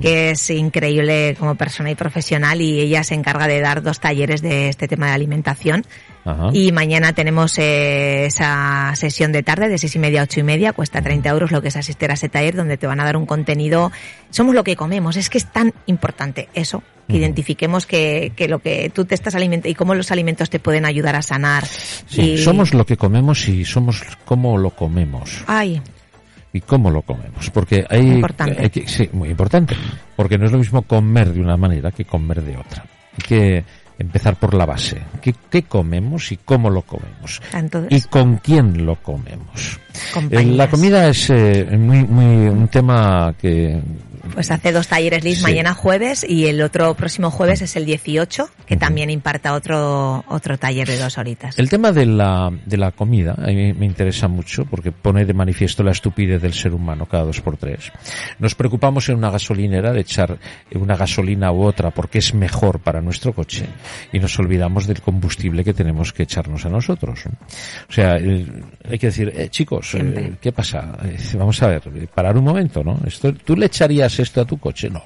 que 0.00 0.30
es 0.30 0.48
increíble 0.48 1.34
como 1.36 1.56
persona 1.56 1.90
y 1.90 1.96
profesional. 1.96 2.60
Y 2.60 2.78
ella 2.78 3.02
se 3.02 3.14
encarga 3.14 3.48
de 3.48 3.60
dar 3.60 3.82
dos 3.82 3.98
talleres 3.98 4.42
de 4.42 4.68
este 4.68 4.86
tema 4.86 5.08
de 5.08 5.14
alimentación. 5.14 5.84
Ajá. 6.26 6.50
Y 6.52 6.72
mañana 6.72 7.12
tenemos 7.12 7.56
eh, 7.58 8.26
esa 8.26 8.92
sesión 8.96 9.30
de 9.32 9.42
tarde 9.42 9.68
de 9.68 9.78
seis 9.78 9.94
y 9.94 9.98
media 9.98 10.20
a 10.20 10.24
ocho 10.24 10.40
y 10.40 10.42
media. 10.42 10.72
Cuesta 10.72 11.00
30 11.00 11.28
euros 11.30 11.52
lo 11.52 11.62
que 11.62 11.68
es 11.68 11.76
asistir 11.76 12.10
a 12.10 12.14
ese 12.14 12.28
taller 12.28 12.56
donde 12.56 12.76
te 12.76 12.86
van 12.86 13.00
a 13.00 13.04
dar 13.04 13.16
un 13.16 13.26
contenido. 13.26 13.92
Somos 14.30 14.54
lo 14.54 14.64
que 14.64 14.74
comemos. 14.76 15.16
Es 15.16 15.30
que 15.30 15.38
es 15.38 15.46
tan 15.46 15.72
importante 15.86 16.48
eso. 16.54 16.82
Que 17.08 17.18
identifiquemos 17.18 17.86
que, 17.86 18.32
que 18.34 18.48
lo 18.48 18.58
que 18.58 18.90
tú 18.92 19.04
te 19.04 19.14
estás 19.14 19.36
alimentando 19.36 19.70
y 19.70 19.74
cómo 19.76 19.94
los 19.94 20.10
alimentos 20.10 20.50
te 20.50 20.58
pueden 20.58 20.84
ayudar 20.84 21.14
a 21.14 21.22
sanar. 21.22 21.64
Sí, 21.64 22.32
Y- 22.32 22.38
somos 22.38 22.74
lo 22.74 22.84
que 22.84 22.96
comemos 22.96 23.46
y 23.48 23.64
somos 23.64 24.02
cómo 24.24 24.58
lo 24.58 24.70
comemos. 24.70 25.44
Ay, 25.46 25.80
y 26.52 26.60
cómo 26.62 26.90
lo 26.90 27.02
comemos. 27.02 27.50
Porque 27.50 27.84
hay, 27.88 28.00
Importante. 28.00 28.56
hay 28.60 28.70
que, 28.70 28.88
sí, 28.88 29.08
muy 29.12 29.28
importante. 29.28 29.76
Porque 30.16 30.36
no 30.38 30.46
es 30.46 30.52
lo 30.52 30.58
mismo 30.58 30.82
comer 30.82 31.32
de 31.32 31.40
una 31.40 31.56
manera 31.56 31.92
que 31.92 32.04
comer 32.06 32.42
de 32.42 32.56
otra. 32.56 32.82
Hay 33.12 33.28
que 33.28 33.64
empezar 33.98 34.36
por 34.36 34.54
la 34.54 34.66
base. 34.66 35.00
¿Qué, 35.20 35.34
qué 35.50 35.62
comemos 35.62 36.30
y 36.32 36.38
cómo 36.38 36.70
lo 36.70 36.82
comemos? 36.82 37.40
Entonces, 37.52 38.04
Y 38.04 38.08
con 38.08 38.36
quién 38.36 38.84
lo 38.84 38.96
comemos. 38.96 39.78
Eh. 40.30 40.44
La 40.44 40.68
comida 40.68 41.08
es 41.08 41.30
eh, 41.30 41.66
muy, 41.78 42.04
muy 42.04 42.48
un 42.48 42.68
tema 42.68 43.34
que 43.40 43.80
Pues 44.32 44.50
hace 44.50 44.72
dos 44.72 44.88
talleres 44.88 45.24
LIS 45.24 45.38
Sí. 45.38 45.42
mañana 45.42 45.74
jueves 45.74 46.24
y 46.28 46.46
el 46.46 46.60
otro 46.62 46.94
próximo 46.94 47.30
jueves 47.30 47.62
es 47.62 47.76
el 47.76 47.84
18, 47.86 48.48
que 48.66 48.76
también 48.76 49.10
imparta 49.10 49.52
otro, 49.54 50.24
otro 50.28 50.58
taller 50.58 50.86
de 50.88 50.98
dos 50.98 51.18
horitas. 51.18 51.58
El 51.58 51.68
tema 51.68 51.92
de 51.92 52.06
la, 52.06 52.50
de 52.64 52.76
la 52.76 52.92
comida 52.92 53.34
a 53.38 53.46
mí 53.48 53.72
me 53.72 53.86
interesa 53.86 54.28
mucho 54.28 54.64
porque 54.64 54.92
pone 54.92 55.24
de 55.24 55.34
manifiesto 55.34 55.82
la 55.82 55.92
estupidez 55.92 56.40
del 56.42 56.54
ser 56.54 56.72
humano 56.74 57.06
cada 57.06 57.24
dos 57.24 57.40
por 57.40 57.56
tres. 57.56 57.92
Nos 58.38 58.54
preocupamos 58.54 59.08
en 59.08 59.16
una 59.16 59.30
gasolinera 59.30 59.92
de 59.92 60.00
echar 60.00 60.38
una 60.74 60.96
gasolina 60.96 61.52
u 61.52 61.62
otra 61.62 61.90
porque 61.90 62.18
es 62.18 62.34
mejor 62.34 62.80
para 62.80 63.00
nuestro 63.00 63.32
coche 63.32 63.66
y 64.12 64.18
nos 64.18 64.38
olvidamos 64.38 64.86
del 64.86 65.00
combustible 65.00 65.64
que 65.64 65.74
tenemos 65.74 66.12
que 66.12 66.24
echarnos 66.24 66.64
a 66.66 66.68
nosotros. 66.68 67.20
¿no? 67.26 67.32
O 67.88 67.92
sea, 67.92 68.12
el- 68.16 68.64
hay 68.88 68.98
que 68.98 69.06
decir, 69.08 69.32
eh, 69.34 69.48
chicos, 69.48 69.94
eh. 69.94 70.34
¿qué 70.40 70.52
pasa? 70.52 70.96
Eh, 71.04 71.16
vamos 71.34 71.62
a 71.62 71.68
ver, 71.68 71.82
parar 72.14 72.36
un 72.36 72.44
momento, 72.44 72.82
¿no? 72.84 72.98
Esto, 73.06 73.32
¿Tú 73.34 73.56
le 73.56 73.66
echarías 73.66 74.15
esto 74.20 74.40
a 74.40 74.44
tu 74.44 74.58
coche? 74.58 74.88
No, 74.90 75.02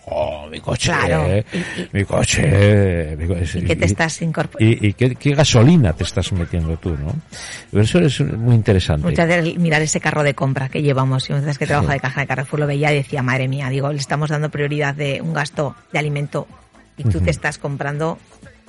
mi 0.50 0.60
coche, 0.60 0.90
Claro. 0.90 1.26
eh, 1.26 1.44
mi 1.92 2.04
coche. 2.04 3.16
mi 3.18 3.26
coche. 3.26 3.58
¿Y 3.60 3.62
qué 3.64 3.76
te 3.76 3.84
estás 3.86 4.20
incorporando? 4.22 4.76
y, 4.80 4.88
y 4.88 4.92
qué, 4.94 5.14
qué 5.14 5.34
gasolina 5.34 5.92
te 5.92 6.04
estás 6.04 6.32
metiendo 6.32 6.76
tú, 6.76 6.90
¿no? 6.96 7.14
Pero 7.70 7.82
eso 7.84 7.98
es 8.00 8.20
muy 8.20 8.54
interesante. 8.54 9.06
Muchas 9.06 9.26
veces 9.28 9.58
mirar 9.58 9.82
ese 9.82 10.00
carro 10.00 10.22
de 10.22 10.34
compra 10.34 10.68
que 10.68 10.82
llevamos. 10.82 11.28
Y 11.28 11.32
muchas 11.32 11.46
veces 11.46 11.58
que 11.58 11.66
trabajo 11.66 11.90
de 11.92 12.00
caja 12.00 12.20
de 12.20 12.26
Carrefour 12.26 12.60
lo 12.60 12.66
veía 12.66 12.92
y 12.92 12.96
decía, 12.96 13.22
madre 13.22 13.48
mía, 13.48 13.68
digo, 13.68 13.92
le 13.92 13.98
estamos 13.98 14.30
dando 14.30 14.50
prioridad 14.50 14.94
de 14.94 15.20
un 15.20 15.32
gasto 15.32 15.74
de 15.92 15.98
alimento 15.98 16.46
y 16.96 17.04
tú 17.04 17.20
te 17.20 17.30
estás 17.30 17.56
comprando 17.58 18.18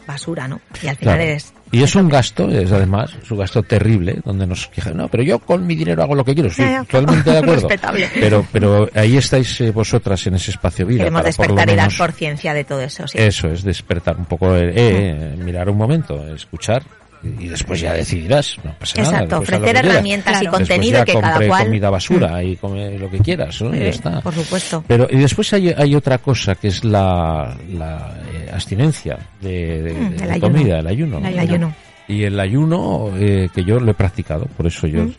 basura, 0.07 0.47
¿no? 0.47 0.61
Y 0.81 0.87
al 0.87 0.95
final 0.95 1.15
Claro. 1.15 1.21
eres... 1.29 1.53
Y 1.73 1.83
es 1.83 1.95
un 1.95 2.09
gasto, 2.09 2.49
es 2.49 2.69
además, 2.71 3.11
es 3.23 3.31
un 3.31 3.37
gasto 3.37 3.63
terrible, 3.63 4.19
donde 4.25 4.45
nos 4.45 4.67
quejan, 4.67 4.97
no, 4.97 5.07
pero 5.07 5.23
yo 5.23 5.39
con 5.39 5.65
mi 5.65 5.75
dinero 5.75 6.03
hago 6.03 6.15
lo 6.15 6.25
que 6.25 6.33
quiero, 6.33 6.49
sí, 6.49 6.61
ya. 6.63 6.83
totalmente 6.83 7.31
de 7.31 7.37
acuerdo. 7.37 7.69
Pero, 8.13 8.45
pero 8.51 8.89
ahí 8.93 9.15
estáis 9.15 9.61
eh, 9.61 9.71
vosotras 9.71 10.27
en 10.27 10.35
ese 10.35 10.51
espacio 10.51 10.85
vida. 10.85 10.99
Queremos 11.05 11.21
para 11.21 11.33
por 11.33 11.47
lo 11.47 11.55
despertar 11.55 11.73
y 11.73 11.77
dar 11.77 11.97
conciencia 11.97 12.53
de 12.53 12.63
todo 12.65 12.81
eso, 12.81 13.07
sí. 13.07 13.17
Eso 13.17 13.47
es, 13.47 13.63
despertar 13.63 14.17
un 14.17 14.25
poco, 14.25 14.53
eh, 14.55 14.73
eh, 14.75 15.35
mirar 15.37 15.69
un 15.69 15.77
momento, 15.77 16.27
escuchar 16.35 16.83
y 17.23 17.47
después 17.47 17.79
ya 17.79 17.93
decidirás, 17.93 18.57
no 18.63 18.73
pasa 18.79 19.01
nada. 19.01 19.13
Exacto, 19.13 19.37
ofrecer 19.39 19.63
quieras. 19.63 19.85
herramientas 19.85 20.41
y 20.41 20.45
contenido 20.47 20.97
ya 20.99 21.05
que 21.05 21.13
cada 21.19 21.47
cual... 21.47 21.63
comida 21.65 21.89
basura 21.89 22.43
y 22.43 22.55
come 22.55 22.97
lo 22.97 23.09
que 23.11 23.19
quieras, 23.19 23.61
¿no? 23.61 23.75
Y 23.75 23.79
ya 23.79 23.85
está. 23.85 24.21
Por 24.21 24.33
supuesto. 24.33 24.83
Pero 24.87 25.07
y 25.09 25.17
después 25.17 25.53
hay, 25.53 25.69
hay 25.77 25.93
otra 25.95 26.17
cosa 26.17 26.55
que 26.55 26.69
es 26.69 26.83
la, 26.83 27.55
la 27.73 28.15
eh, 28.33 28.49
abstinencia 28.53 29.17
de, 29.39 29.81
de- 29.83 29.93
Mm, 29.93 30.09
de 30.17 30.23
el 30.25 30.31
ayuno. 30.31 30.41
comida, 30.53 30.79
el 30.79 30.87
ayuno. 30.87 31.17
El 31.27 31.39
ayuno. 31.39 31.75
Y 32.07 32.23
el 32.23 32.39
ayuno 32.39 33.11
eh, 33.17 33.47
que 33.53 33.63
yo 33.63 33.79
lo 33.79 33.91
he 33.91 33.93
practicado, 33.95 34.45
por 34.57 34.65
eso 34.67 34.87
yo 34.87 35.03
Mm. 35.03 35.11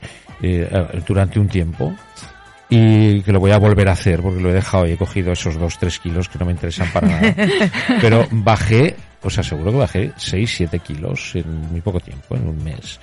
eh, 0.43 0.69
durante 1.07 1.38
un 1.38 1.47
tiempo 1.49 1.95
y 2.75 3.21
que 3.21 3.33
lo 3.33 3.39
voy 3.39 3.51
a 3.51 3.59
volver 3.59 3.87
a 3.91 3.93
hacer 3.93 4.23
porque 4.23 4.41
lo 4.41 4.49
he 4.49 4.55
dejado 4.55 4.87
y 4.87 4.93
he 4.93 4.97
cogido 4.97 5.33
esos 5.33 5.59
dos 5.59 5.79
tres 5.79 5.99
kilos 5.99 6.31
que 6.31 6.39
no 6.39 6.47
me 6.47 6.53
interesan 6.53 6.91
para 6.91 7.07
nada. 7.07 7.35
Pero 8.01 8.27
bajé, 8.31 8.97
os 9.23 9.39
aseguro 9.39 9.73
que 9.73 9.77
bajé 9.77 10.13
6, 10.17 10.55
7 10.57 10.79
kilos 10.79 11.35
en 11.35 11.71
muy 11.71 11.83
poco 11.83 12.01
tiempo, 12.01 12.35
en 12.35 12.49
un 12.49 12.65
mes. 12.65 12.99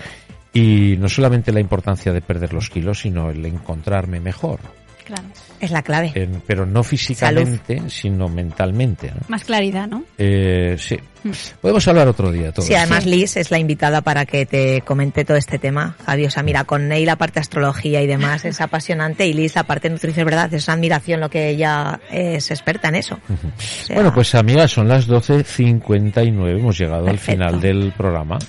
Y 0.54 0.96
no 0.98 1.08
solamente 1.08 1.52
la 1.52 1.60
importancia 1.60 2.12
de 2.12 2.22
perder 2.22 2.52
los 2.52 2.72
kilos, 2.72 3.02
sino 3.02 3.30
el 3.30 3.46
encontrarme 3.46 4.20
mejor. 4.20 4.60
Claro. 5.06 5.28
Es 5.60 5.72
la 5.72 5.82
clave. 5.82 6.12
En- 6.16 6.42
pero 6.46 6.66
no 6.66 6.84
físicamente, 6.84 7.82
sino 7.90 8.28
mentalmente. 8.30 9.12
¿no? 9.12 9.22
Más 9.28 9.44
claridad, 9.44 9.88
¿no? 9.88 10.04
Eh, 10.18 10.76
sí. 10.80 10.98
Podemos 11.62 11.86
hablar 11.90 12.08
otro 12.08 12.32
día 12.32 12.54
todos. 12.54 12.66
Sí, 12.66 12.74
además 12.76 13.06
Liz 13.06 13.36
es 13.36 13.52
la 13.52 13.60
invitada 13.60 14.00
para 14.02 14.26
que 14.26 14.46
te 14.46 14.82
comente 14.86 15.26
todo 15.26 15.36
este 15.36 15.60
tema. 15.60 15.98
Javi, 16.06 16.26
o 16.26 16.32
sea, 16.32 16.44
mira, 16.44 16.64
con 16.64 16.88
Ney 16.88 17.06
la 17.06 17.18
parte 17.18 17.42
astrología 17.42 18.02
y 18.02 18.08
demás 18.08 18.46
es 18.46 18.62
apasionante 18.62 19.28
y 19.28 19.34
Liz 19.34 19.54
la 19.56 19.64
parte 19.64 19.90
nutrición, 19.90 20.24
¿verdad? 20.26 20.54
Es 20.54 20.68
una 20.70 20.76
admiración 20.76 21.20
lo 21.20 21.30
que 21.30 21.50
ella 21.50 22.00
es 22.10 22.50
experta 22.52 22.88
en 22.88 22.96
eso. 22.96 23.16
O 23.30 23.62
sea, 23.62 23.96
Bueno, 23.96 24.14
pues 24.14 24.34
amigas, 24.34 24.72
son 24.72 24.88
las 24.88 25.10
12.59, 25.10 26.58
hemos 26.58 26.78
llegado 26.78 27.06
Perfecto. 27.06 27.32
al 27.44 27.50
final 27.50 27.62
del 27.62 27.92
programa. 27.98 28.40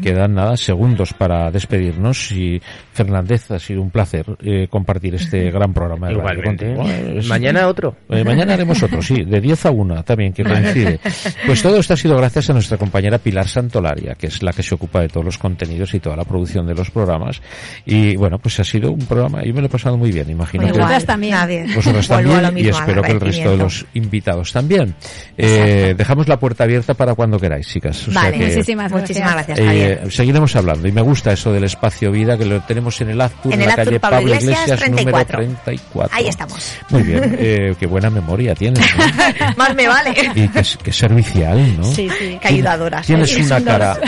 Quedan 0.00 0.34
nada, 0.34 0.56
segundos 0.56 1.12
para 1.12 1.50
despedirnos 1.50 2.30
y 2.30 2.62
Fernández, 2.92 3.50
ha 3.50 3.58
sido 3.58 3.82
un 3.82 3.90
placer 3.90 4.24
eh, 4.40 4.68
compartir 4.68 5.16
este 5.16 5.50
gran 5.50 5.72
programa 5.74 6.08
de 6.08 6.14
Mañana 7.28 7.66
otro. 7.68 7.96
Eh, 8.10 8.24
mañana 8.24 8.54
haremos 8.54 8.82
otro, 8.82 9.00
sí, 9.00 9.22
de 9.22 9.40
10 9.40 9.66
a 9.66 9.70
1 9.70 10.02
también, 10.02 10.32
que 10.32 10.42
coincide. 10.42 10.98
Pues 11.46 11.62
todo 11.62 11.78
esto 11.78 11.94
ha 11.94 11.96
sido 11.96 12.16
gracias 12.16 12.50
a 12.50 12.52
nuestra 12.52 12.76
compañera 12.76 13.18
Pilar 13.18 13.46
Santolaria, 13.46 14.14
que 14.14 14.26
es 14.26 14.42
la 14.42 14.52
que 14.52 14.62
se 14.62 14.74
ocupa 14.74 15.00
de 15.00 15.08
todos 15.08 15.24
los 15.24 15.38
contenidos 15.38 15.94
y 15.94 16.00
toda 16.00 16.16
la 16.16 16.24
producción 16.24 16.66
de 16.66 16.74
los 16.74 16.90
programas. 16.90 17.40
Y 17.86 18.16
bueno, 18.16 18.38
pues 18.38 18.58
ha 18.60 18.64
sido 18.64 18.90
un 18.92 19.06
programa, 19.06 19.42
yo 19.44 19.54
me 19.54 19.60
lo 19.60 19.66
he 19.66 19.70
pasado 19.70 19.96
muy 19.96 20.10
bien, 20.10 20.28
imagino 20.28 20.64
que 20.64 20.70
igual, 20.70 20.82
Vosotras 20.82 21.06
también. 21.06 21.74
vosotros 21.74 22.08
también 22.08 22.58
y 22.58 22.68
espero 22.68 23.02
que 23.02 23.12
el 23.12 23.20
resto 23.20 23.50
de 23.52 23.56
los 23.56 23.86
invitados 23.94 24.52
también. 24.52 24.94
Eh, 25.38 25.94
dejamos 25.96 26.28
la 26.28 26.38
puerta 26.38 26.64
abierta 26.64 26.94
para 26.94 27.14
cuando 27.14 27.38
queráis, 27.38 27.66
chicas. 27.68 28.08
O 28.08 28.12
sea 28.12 28.22
Vale, 28.22 28.38
que, 28.38 28.46
Muchísimas 28.46 28.92
Muchísimas 28.92 29.32
gracias. 29.34 29.58
eh, 29.60 30.00
seguiremos 30.10 30.54
hablando 30.56 30.88
y 30.88 30.92
me 30.92 31.02
gusta 31.02 31.32
eso 31.32 31.52
del 31.52 31.64
espacio 31.64 32.10
vida 32.10 32.36
que 32.36 32.44
lo 32.44 32.60
tenemos 32.62 33.00
en 33.00 33.10
el 33.10 33.20
Aztur, 33.20 33.52
En 33.52 33.60
en, 33.60 33.62
el 33.62 33.68
la 33.68 33.76
calle 33.76 34.00
Pablo 34.00 34.16
Pablo 34.18 34.34
Iglesias, 34.34 34.58
Iglesias, 34.66 34.80
34. 34.80 35.38
número 35.38 35.60
34. 35.64 36.16
Ahí 36.16 36.28
estamos. 36.28 36.49
Muy 36.90 37.02
bien, 37.02 37.36
eh, 37.38 37.74
qué 37.78 37.86
buena 37.86 38.10
memoria 38.10 38.54
tienes. 38.54 38.84
¿no? 38.96 39.04
Más 39.56 39.74
me 39.74 39.88
vale. 39.88 40.10
Y 40.34 40.48
qué, 40.48 40.62
qué 40.82 40.92
servicial, 40.92 41.76
¿no? 41.78 41.84
Sí, 41.84 42.08
sí. 42.18 42.38
Qué 42.40 42.48
ayudadoras. 42.48 43.06
Tienes 43.06 43.30
Es 43.32 43.46
una 43.46 43.56
un 43.58 43.64
cara 43.64 43.98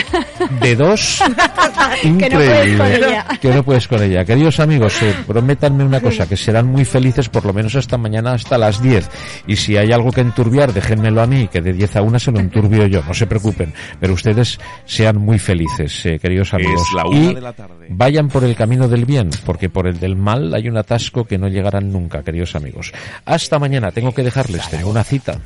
de 0.60 0.76
dos 0.76 1.22
Que 2.02 2.28
no 2.28 2.36
puedes 2.36 2.66
increíble. 2.66 2.78
con 2.78 2.86
ella. 2.92 3.26
Que 3.40 3.48
no 3.50 3.62
puedes 3.62 3.88
con 3.88 4.02
ella. 4.02 4.24
Queridos 4.24 4.60
amigos, 4.60 5.02
eh, 5.02 5.14
prométanme 5.26 5.84
una 5.84 6.00
cosa, 6.00 6.28
que 6.28 6.36
serán 6.36 6.66
muy 6.66 6.84
felices 6.84 7.28
por 7.28 7.44
lo 7.44 7.52
menos 7.52 7.74
hasta 7.76 7.96
mañana, 7.98 8.32
hasta 8.32 8.58
las 8.58 8.82
10. 8.82 9.08
Y 9.46 9.56
si 9.56 9.76
hay 9.76 9.92
algo 9.92 10.10
que 10.10 10.20
enturbiar, 10.20 10.72
déjenmelo 10.72 11.22
a 11.22 11.26
mí, 11.26 11.48
que 11.48 11.60
de 11.60 11.72
10 11.72 11.96
a 11.96 12.02
1 12.02 12.18
se 12.18 12.32
lo 12.32 12.40
enturbio 12.40 12.86
yo, 12.86 13.02
no 13.06 13.14
se 13.14 13.26
preocupen. 13.26 13.72
Pero 14.00 14.14
ustedes 14.14 14.58
sean 14.84 15.16
muy 15.18 15.38
felices, 15.38 16.04
eh, 16.06 16.18
queridos 16.18 16.52
amigos. 16.54 16.82
Es 16.88 16.94
la 16.94 17.06
una 17.06 17.18
y 17.18 17.34
de 17.34 17.40
la 17.40 17.52
tarde. 17.52 17.86
vayan 17.90 18.28
por 18.28 18.44
el 18.44 18.54
camino 18.54 18.88
del 18.88 19.04
bien, 19.04 19.30
porque 19.44 19.68
por 19.68 19.86
el 19.86 19.98
del 19.98 20.16
mal 20.16 20.54
hay 20.54 20.68
un 20.68 20.76
atasco 20.76 21.24
que 21.24 21.38
no 21.38 21.48
llegarán 21.48 21.92
nunca, 21.92 22.22
queridos 22.32 22.56
amigos. 22.56 22.92
Hasta 23.26 23.58
mañana, 23.58 23.92
tengo 23.92 24.14
que 24.14 24.22
dejarles, 24.22 24.66
tengo 24.70 24.88
una 24.88 25.04
cita. 25.04 25.38